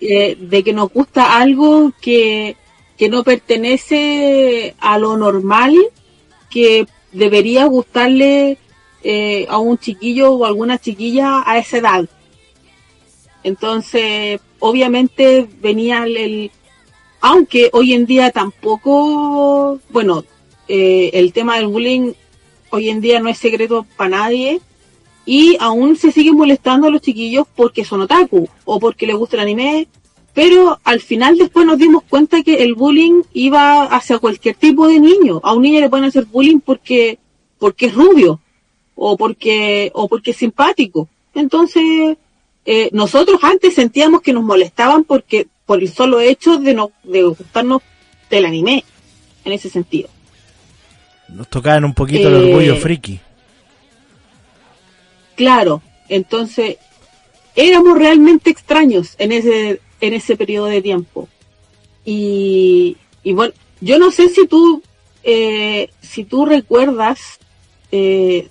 [0.00, 2.56] eh, de que nos gusta algo que,
[2.96, 5.74] que no pertenece a lo normal,
[6.48, 8.58] que debería gustarle
[9.02, 12.04] eh, a un chiquillo o alguna chiquilla a esa edad.
[13.44, 16.50] Entonces, obviamente venía el,
[17.20, 20.24] aunque hoy en día tampoco, bueno,
[20.68, 22.12] eh, el tema del bullying
[22.70, 24.60] hoy en día no es secreto para nadie
[25.24, 29.36] y aún se siguen molestando a los chiquillos porque son otaku o porque les gusta
[29.36, 29.88] el anime,
[30.34, 35.00] pero al final después nos dimos cuenta que el bullying iba hacia cualquier tipo de
[35.00, 35.40] niño.
[35.42, 37.18] A un niño le pueden hacer bullying porque
[37.58, 38.40] porque es rubio
[38.94, 41.08] o porque o porque es simpático.
[41.34, 42.16] Entonces
[42.70, 47.22] eh, nosotros antes sentíamos que nos molestaban porque por el solo hecho de no de
[47.22, 47.80] gustarnos
[48.28, 48.84] del anime
[49.46, 50.10] en ese sentido.
[51.28, 53.20] Nos tocaban un poquito el orgullo eh, friki.
[55.34, 56.76] Claro entonces
[57.56, 61.26] éramos realmente extraños en ese en ese periodo de tiempo.
[62.04, 64.82] Y, y bueno yo no sé si tú
[65.24, 67.38] eh, si tú recuerdas
[67.90, 68.50] en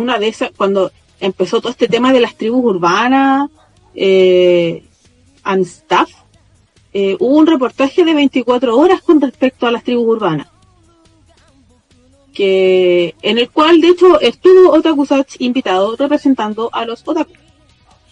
[0.00, 0.90] una de esas cuando
[1.20, 3.50] empezó todo este tema de las tribus urbanas
[3.94, 4.84] eh,
[5.42, 6.10] and stuff,
[6.92, 10.48] eh, hubo un reportaje de 24 horas con respecto a las tribus urbanas.
[12.34, 15.06] Que, en el cual de hecho estuvo Otaku
[15.38, 17.32] invitado representando a los Otaku.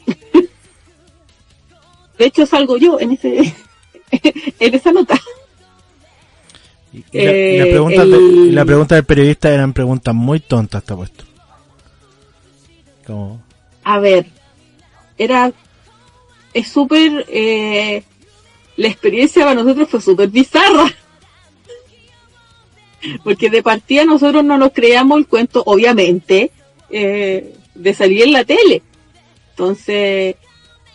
[2.19, 3.55] de hecho salgo yo en ese
[4.61, 5.21] en esa nota.
[6.93, 11.25] Y, la, eh, pregunta la, pregunta del periodista eran preguntas muy tontas, está puesto.
[13.85, 14.27] A ver,
[15.19, 15.53] era.
[16.53, 17.25] Es súper.
[17.29, 18.03] Eh,
[18.77, 20.91] la experiencia para nosotros fue súper bizarra.
[23.25, 26.51] Porque de partida nosotros no nos creamos el cuento, obviamente,
[26.91, 28.83] eh, de salir en la tele.
[29.51, 30.37] Entonces,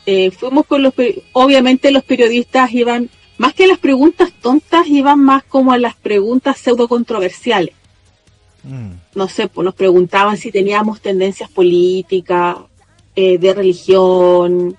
[0.05, 0.93] eh, fuimos con los.
[1.33, 3.09] Obviamente, los periodistas iban.
[3.37, 7.73] Más que las preguntas tontas, iban más como a las preguntas pseudo controversiales.
[8.63, 8.91] Mm.
[9.15, 12.57] No sé, pues nos preguntaban si teníamos tendencias políticas,
[13.21, 14.77] eh, de religión,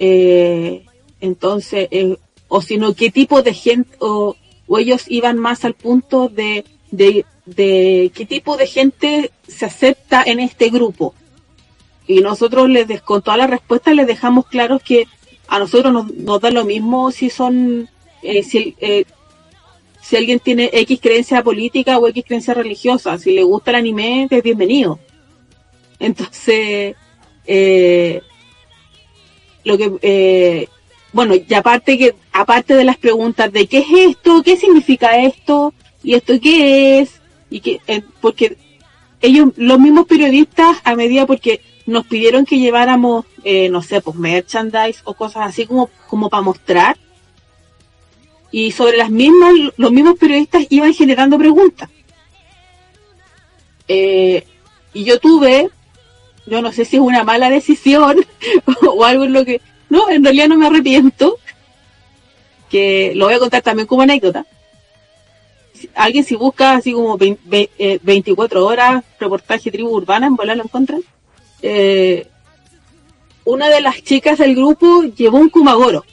[0.00, 0.84] eh,
[1.20, 2.16] entonces, eh,
[2.48, 4.34] o sino qué tipo de gente, o,
[4.76, 7.24] ellos iban más al punto de, de,
[8.12, 11.14] qué tipo de gente se acepta en este grupo.
[12.08, 15.06] Y nosotros les, con toda la respuesta les dejamos claros que
[15.46, 17.88] a nosotros nos, da lo mismo si son,
[18.20, 18.74] si,
[20.06, 23.18] si alguien tiene X creencia política o X creencia religiosa.
[23.18, 25.00] Si le gusta el anime, es bienvenido.
[25.98, 26.94] Entonces,
[27.44, 28.20] eh,
[29.64, 30.68] lo que, eh,
[31.12, 35.74] bueno, y aparte que, aparte de las preguntas de qué es esto, qué significa esto,
[36.04, 38.56] y esto qué es, y que, eh, porque
[39.20, 44.16] ellos, los mismos periodistas, a medida porque nos pidieron que lleváramos, eh, no sé, pues
[44.16, 46.96] merchandise o cosas así como, como para mostrar,
[48.50, 51.90] y sobre las mismas, los mismos periodistas iban generando preguntas.
[53.88, 54.44] Eh,
[54.92, 55.68] y yo tuve,
[56.46, 58.24] yo no sé si es una mala decisión
[58.86, 61.38] o algo en lo que, no, en realidad no me arrepiento,
[62.70, 64.46] que lo voy a contar también como anécdota.
[65.94, 70.64] Alguien si busca así como 20, 24 eh, horas, reportaje tribu urbana, en volar lo
[70.64, 71.02] encuentran.
[71.62, 72.26] Eh,
[73.44, 76.04] una de las chicas del grupo llevó un Kumagoro.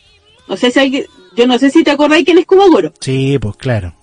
[0.48, 1.06] No sé si alguien,
[1.36, 2.94] yo no sé si te acordáis quién es Kumagoro.
[3.00, 3.94] Sí, pues claro.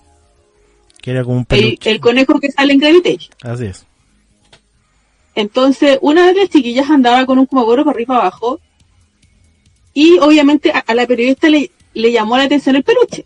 [1.01, 3.33] Que era como un el, el, conejo que sale en Gravitation.
[3.41, 3.85] Así es.
[5.33, 8.59] Entonces, una de las chiquillas andaba con un Kumagoro para arriba abajo.
[9.93, 13.25] Y obviamente a, la periodista le, le, llamó la atención el peluche.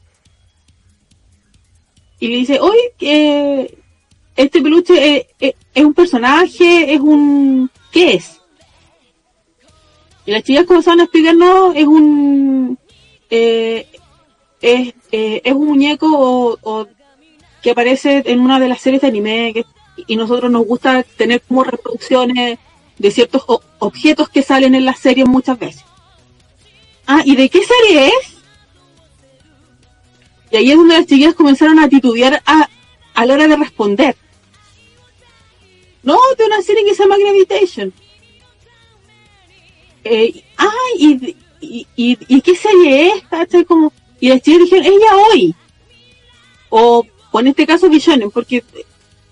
[2.20, 3.76] Y le dice, oye,
[4.36, 7.70] este peluche es, es, un personaje, es un...
[7.92, 8.42] ¿Qué es?
[10.26, 12.80] Y las chicas comenzaron a explicarnos, es un...
[13.30, 13.88] Eh,
[14.62, 16.88] es, eh, es un muñeco o,
[17.62, 19.66] que aparece en una de las series de anime que,
[20.08, 22.60] y nosotros nos gusta tener como reproducciones
[22.98, 23.44] de ciertos
[23.80, 25.84] objetos que salen en las series muchas veces.
[27.08, 28.38] Ah, ¿y de qué serie es?
[30.52, 32.70] Y ahí es donde las chiquillas comenzaron a titubear a,
[33.14, 34.16] a la hora de responder.
[36.04, 37.92] No, de una serie que se llama Gravitation.
[40.04, 40.70] Eh, ah,
[41.00, 43.66] ¿y, y, y, y qué serie es?
[43.66, 45.56] Como, y las chicas dijeron, ella hoy.
[46.70, 48.64] O, en este caso Visionen, porque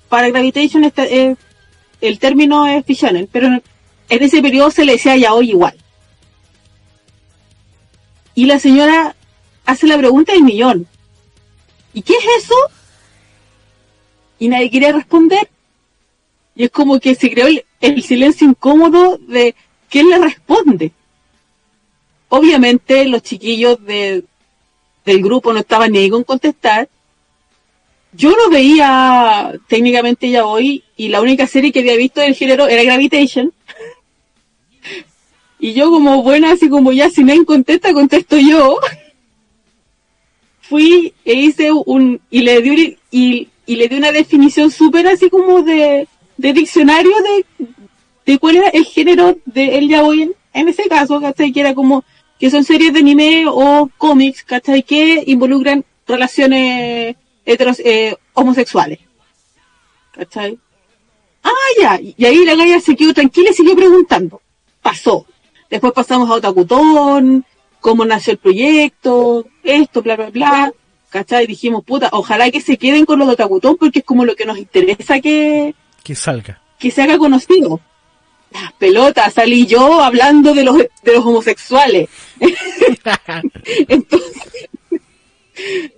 [0.09, 1.35] para Gravitation está, eh,
[2.01, 3.63] el término es Visionen, pero en,
[4.09, 5.75] ese periodo se le decía ya hoy igual.
[8.35, 9.15] Y la señora
[9.65, 10.87] hace la pregunta del millón.
[11.93, 12.55] ¿Y qué es eso?
[14.39, 15.49] Y nadie quiere responder.
[16.55, 19.55] Y es como que se creó el, el silencio incómodo de
[19.89, 20.91] quién le responde.
[22.35, 24.23] Obviamente los chiquillos de,
[25.05, 26.89] del grupo no estaban ni ahí con contestar.
[28.11, 32.67] Yo lo veía técnicamente ya hoy y la única serie que había visto del género
[32.67, 33.53] era Gravitation.
[35.59, 38.79] y yo como buena, así como ya si nadie contesta, contesto yo.
[40.61, 45.29] Fui e hice un, y le di, y, y le di una definición súper así
[45.29, 46.07] como de,
[46.37, 47.67] de diccionario de,
[48.25, 51.51] de cuál era el género de el ya hoy en, en ese caso, ¿cachai?
[51.51, 52.03] Que era como
[52.43, 54.83] que son series de anime o cómics, ¿cachai?
[54.83, 57.15] Que involucran relaciones
[57.45, 58.99] heteros, eh, homosexuales.
[60.11, 60.59] ¿Cachai?
[61.41, 61.99] Ah, ya.
[62.01, 64.41] Y ahí la galla se quedó tranquila y siguió preguntando.
[64.81, 65.25] Pasó.
[65.69, 67.45] Después pasamos a Otakutón,
[67.79, 70.73] cómo nació el proyecto, esto, bla, bla, bla.
[71.11, 71.47] ¿Cachai?
[71.47, 74.45] Dijimos, puta, ojalá que se queden con los de Otakutón porque es como lo que
[74.45, 75.75] nos interesa que...
[76.03, 76.61] Que salga.
[76.77, 77.79] Que se haga conocido
[78.53, 82.09] las pelotas, salí yo hablando de los, de los homosexuales.
[83.87, 84.69] entonces,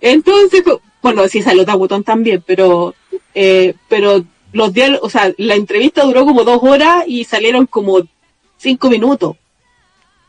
[0.00, 0.62] entonces,
[1.02, 2.94] bueno, sí salió Tabutón también, pero,
[3.34, 8.00] eh, pero los diálogos, o sea, la entrevista duró como dos horas y salieron como
[8.56, 9.36] cinco minutos.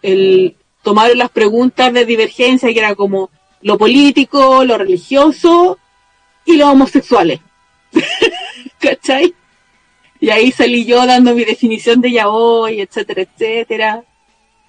[0.01, 3.29] El, tomaron las preguntas de divergencia, que era como
[3.61, 5.77] lo político, lo religioso
[6.45, 7.39] y los homosexuales.
[8.79, 9.33] ¿Cachai?
[10.19, 14.03] Y ahí salí yo dando mi definición de yaoi, etcétera, etcétera.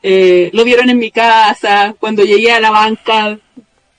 [0.02, 3.38] Eh, lo vieron en mi casa, cuando llegué a la banca,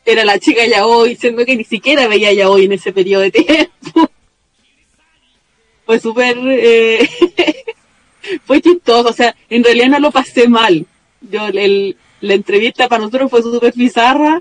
[0.05, 4.09] era la chica yaoi, siendo que ni siquiera veía yaoi en ese periodo de tiempo.
[5.85, 7.09] Fue súper, eh,
[8.45, 10.85] fue chistoso, o sea, en realidad no lo pasé mal.
[11.19, 14.39] Yo, el, la entrevista para nosotros fue súper bizarra,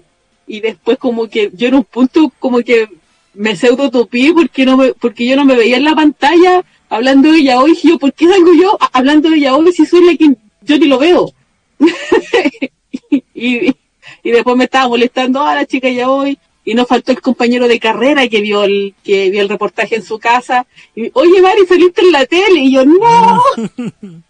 [0.49, 2.89] y después como que yo en un punto como que
[3.35, 7.33] me pseudo topí porque no me, porque yo no me veía en la pantalla hablando
[7.33, 10.17] de ella hoy, yo, ¿por qué salgo yo hablando de ella hoy si soy la
[10.17, 11.33] que yo ni lo veo?
[13.35, 17.21] y, y, después me estaba molestando a la chica ya hoy y nos faltó el
[17.21, 21.41] compañero de carrera que vio el que vio el reportaje en su casa y oye
[21.41, 23.43] Mari saliste en la tele y yo no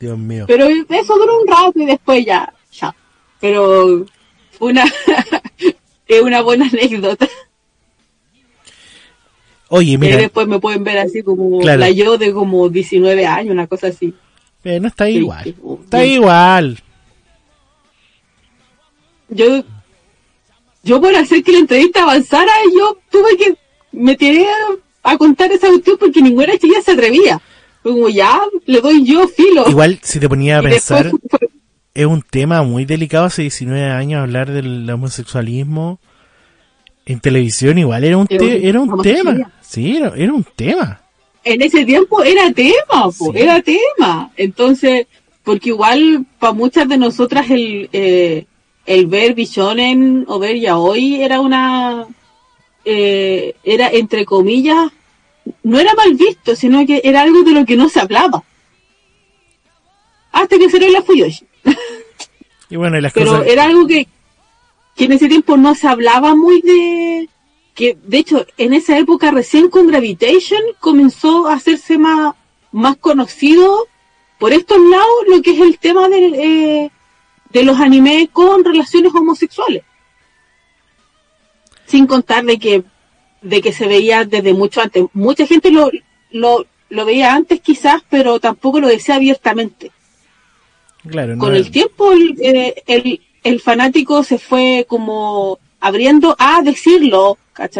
[0.00, 0.46] Dios mío.
[0.48, 2.94] Pero eso duró un rato y después ya ya
[3.38, 4.06] pero
[4.60, 4.84] una
[6.08, 7.28] es una buena anécdota
[9.72, 10.16] Oye, mira.
[10.16, 13.86] Y después me pueden ver así como la yo de como 19 años, una cosa
[13.86, 14.12] así.
[14.64, 15.54] no está igual.
[15.84, 16.82] está igual.
[19.28, 19.62] Yo,
[20.82, 23.54] yo por hacer que la entrevista avanzara, yo tuve que
[23.92, 24.44] me tiré
[25.04, 27.40] a, contar esa cuestión porque ninguna chica se atrevía.
[27.84, 29.68] Fue como ya, le doy yo filo.
[29.68, 31.12] Igual, si te ponía a pensar,
[31.94, 36.00] es un tema muy delicado hace 19 años hablar del homosexualismo
[37.10, 39.52] en televisión, igual era un, era un tema.
[39.60, 41.02] Sí, era, un tema.
[41.42, 44.30] En ese tiempo era tema, era tema.
[44.36, 45.08] Entonces,
[45.42, 48.46] porque igual para muchas de nosotras el, eh,
[48.86, 52.06] el ver Bishonen o ver ya hoy era una,
[52.84, 54.92] eh, era entre comillas,
[55.64, 58.44] no era mal visto, sino que era algo de lo que no se hablaba.
[60.30, 61.44] Hasta que se la Fuyoshi.
[62.70, 64.06] Y bueno, y las Pero era algo que,
[65.00, 67.30] que en ese tiempo no se hablaba muy de,
[67.74, 72.34] que de hecho en esa época recién con Gravitation comenzó a hacerse más,
[72.70, 73.88] más conocido
[74.38, 76.90] por estos lados lo que es el tema del, eh,
[77.48, 79.84] de los animes con relaciones homosexuales.
[81.86, 82.84] Sin contar de que,
[83.40, 85.06] de que se veía desde mucho antes.
[85.14, 85.90] Mucha gente lo,
[86.30, 89.92] lo, lo veía antes quizás, pero tampoco lo decía abiertamente.
[91.08, 93.20] Claro, Con el tiempo eh, el, el,
[93.60, 97.38] fanático se fue como abriendo a decirlo,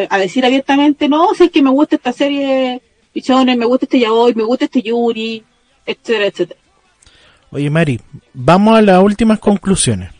[0.09, 2.81] a decir abiertamente, no, sé que me gusta esta serie
[3.13, 5.43] Pichones, me gusta este Yaoi, me gusta este Yuri,
[5.85, 6.61] etcétera, etcétera.
[7.51, 8.01] Oye, Mari,
[8.33, 10.11] vamos a las últimas conclusiones.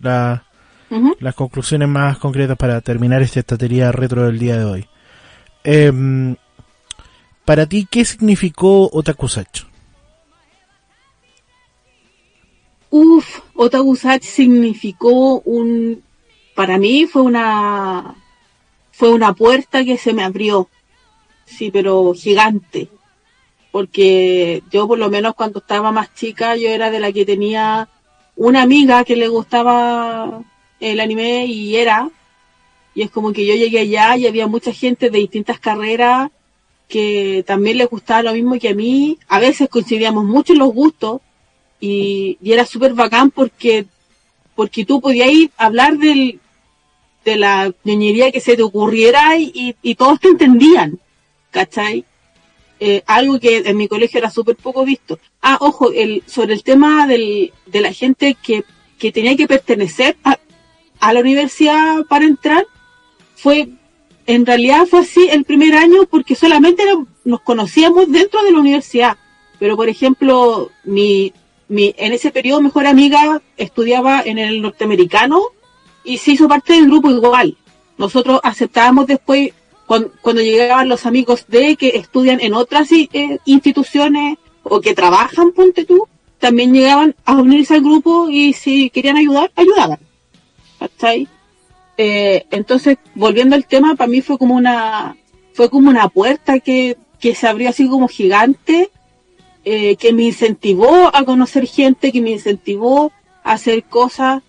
[0.00, 4.88] Las conclusiones más concretas para terminar esta estatería retro del día de hoy.
[5.62, 6.34] Em,
[7.44, 9.67] para ti, ¿qué significó Otakusacho?
[12.90, 16.02] Uf, Otakusacho significó un...
[16.54, 18.14] Para mí fue una...
[18.92, 20.68] Fue una puerta que se me abrió.
[21.44, 22.88] Sí, pero gigante.
[23.70, 27.88] Porque yo por lo menos cuando estaba más chica yo era de la que tenía
[28.34, 30.42] una amiga que le gustaba
[30.80, 32.08] el anime y era,
[32.94, 36.30] y es como que yo llegué allá y había mucha gente de distintas carreras
[36.88, 40.72] que también les gustaba lo mismo que a mí, a veces coincidíamos mucho en los
[40.72, 41.20] gustos
[41.80, 43.86] y, era súper bacán porque,
[44.54, 46.40] porque tú podías ir a hablar del,
[47.24, 50.98] de la ñoñería que se te ocurriera y, y todos te entendían,
[51.50, 52.04] ¿cachai?
[52.80, 55.18] Eh, algo que en mi colegio era súper poco visto.
[55.42, 58.64] Ah, ojo, el, sobre el tema del, de la gente que,
[58.98, 60.38] que tenía que pertenecer a,
[61.00, 62.64] a, la universidad para entrar,
[63.34, 63.68] fue,
[64.26, 66.84] en realidad fue así el primer año porque solamente
[67.24, 69.16] nos conocíamos dentro de la universidad.
[69.58, 71.32] Pero, por ejemplo, mi,
[71.68, 75.42] mi, en ese periodo mejor amiga estudiaba en el norteamericano
[76.04, 77.56] y se hizo parte del grupo igual.
[77.98, 79.52] Nosotros aceptábamos después
[79.86, 85.86] cuando, llegaban los amigos de que estudian en otras eh, instituciones o que trabajan, ponte
[85.86, 86.06] tú,
[86.38, 89.98] también llegaban a unirse al grupo y si querían ayudar, ayudaban.
[90.78, 91.26] ¿Cachai?
[91.96, 95.16] Eh, entonces, volviendo al tema, para mí fue como una,
[95.54, 98.90] fue como una puerta que, que se abrió así como gigante,
[99.64, 104.42] eh, que me incentivó a conocer gente, que me incentivó a hacer cosas.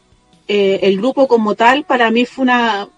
[0.48, 2.90] el grupo como tal, para mí fue una,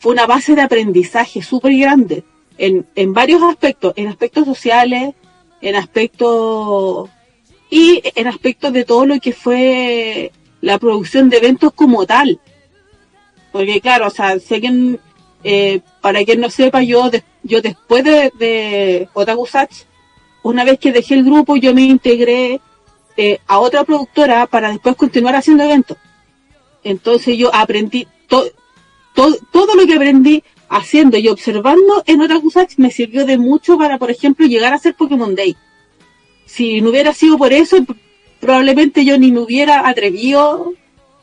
[0.00, 2.24] fue una base de aprendizaje súper grande
[2.58, 5.14] en, en varios aspectos, en aspectos sociales,
[5.60, 7.08] en aspectos
[7.70, 10.30] y en aspectos de todo lo que fue
[10.60, 12.40] la producción de eventos como tal.
[13.52, 14.98] Porque claro, o sea, sé que
[15.42, 17.10] eh, para quien no sepa, yo,
[17.42, 19.46] yo después de, de Otaku
[20.44, 22.60] una vez que dejé el grupo, yo me integré
[23.16, 25.98] eh, a otra productora para después continuar haciendo eventos.
[26.84, 28.44] Entonces yo aprendí, todo
[29.14, 34.10] todo, lo que aprendí haciendo y observando en Otaku me sirvió de mucho para, por
[34.10, 35.56] ejemplo, llegar a ser Pokémon Day.
[36.46, 37.76] Si no hubiera sido por eso,
[38.40, 40.74] probablemente yo ni me hubiera atrevido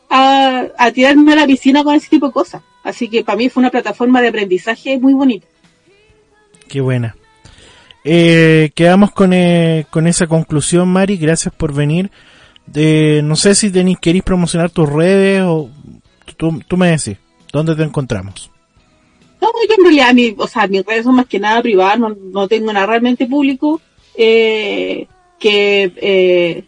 [0.08, 2.62] a, tirarme a la piscina con ese tipo de cosas.
[2.82, 5.46] Así que para mí fue una plataforma de aprendizaje muy bonita.
[6.68, 7.14] Qué buena.
[8.04, 11.16] Eh, quedamos con, eh, con esa conclusión, Mari.
[11.16, 12.10] Gracias por venir.
[12.74, 15.70] no sé si tenéis, queréis promocionar tus redes o
[16.36, 17.18] tú, tú me decís.
[17.52, 18.50] ¿Dónde te encontramos?
[19.40, 22.48] No, yo en realidad, mi, o sea, mis redes son más que nada privadas, no,
[22.48, 23.80] tengo nada realmente público.
[24.16, 25.06] Eh,
[25.38, 26.64] que, eh,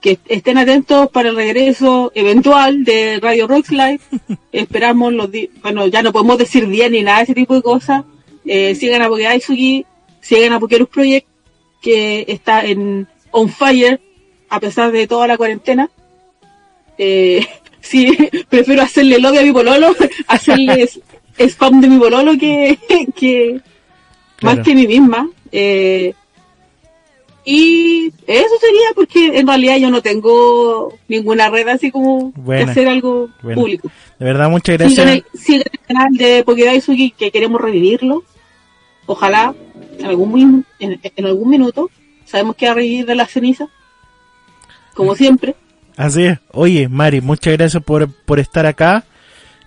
[0.00, 4.00] que estén atentos para el regreso eventual de Radio Rocks Live.
[4.52, 5.30] Esperamos los
[5.62, 8.04] bueno, ya no podemos decir día ni nada de ese tipo de cosas.
[8.44, 9.86] Eh, sigan a Pokédaisugi,
[10.30, 11.26] sigan a Pokerus Project,
[11.82, 14.00] que está en on fire
[14.48, 15.90] a pesar de toda la cuarentena.
[16.98, 17.44] Eh,
[17.80, 18.16] sí,
[18.48, 19.94] prefiero hacerle lobby a mi pololo,
[20.28, 20.88] hacerle
[21.38, 22.78] spam de mi pololo que,
[23.16, 23.60] que
[24.42, 25.28] más que mí misma.
[25.50, 26.14] Eh,
[27.44, 32.86] y eso sería porque en realidad yo no tengo ninguna red así como de hacer
[32.86, 33.90] algo público.
[34.18, 35.00] De verdad, muchas gracias.
[35.00, 38.22] Sigan el, sigan el canal de Pokédaisuki que queremos revivirlo.
[39.10, 39.52] Ojalá
[39.98, 41.90] en algún, en, en algún minuto.
[42.26, 43.68] Sabemos que va a revivir de las cenizas.
[44.94, 45.56] Como siempre.
[45.96, 46.38] Así es.
[46.52, 49.02] Oye, Mari, muchas gracias por, por estar acá.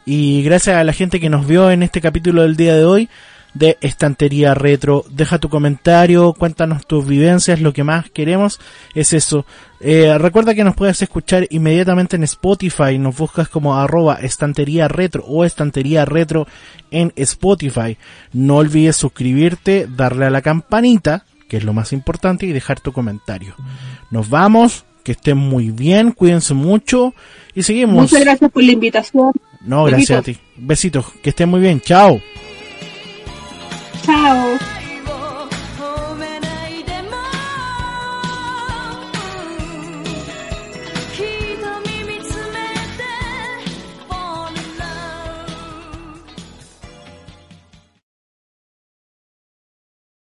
[0.06, 3.10] Y gracias a la gente que nos vio en este capítulo del día de hoy
[3.54, 5.06] de Estantería Retro.
[5.10, 8.60] Deja tu comentario, cuéntanos tus vivencias, lo que más queremos
[8.96, 9.46] es eso.
[9.80, 15.26] Eh, recuerda que nos puedes escuchar inmediatamente en Spotify, nos buscas como arroba estantería retro
[15.28, 16.48] o estantería retro
[16.90, 17.98] en Spotify.
[18.32, 22.94] No olvides suscribirte, darle a la campanita, que es lo más importante, y dejar tu
[22.94, 23.56] comentario.
[24.10, 27.14] Nos vamos, que estén muy bien, cuídense mucho
[27.54, 27.96] y seguimos.
[27.96, 29.32] Muchas gracias por la invitación.
[29.66, 30.38] No, gracias a ti.
[30.56, 32.22] Besitos, que estén muy bien, chao.
[34.04, 34.73] Chao.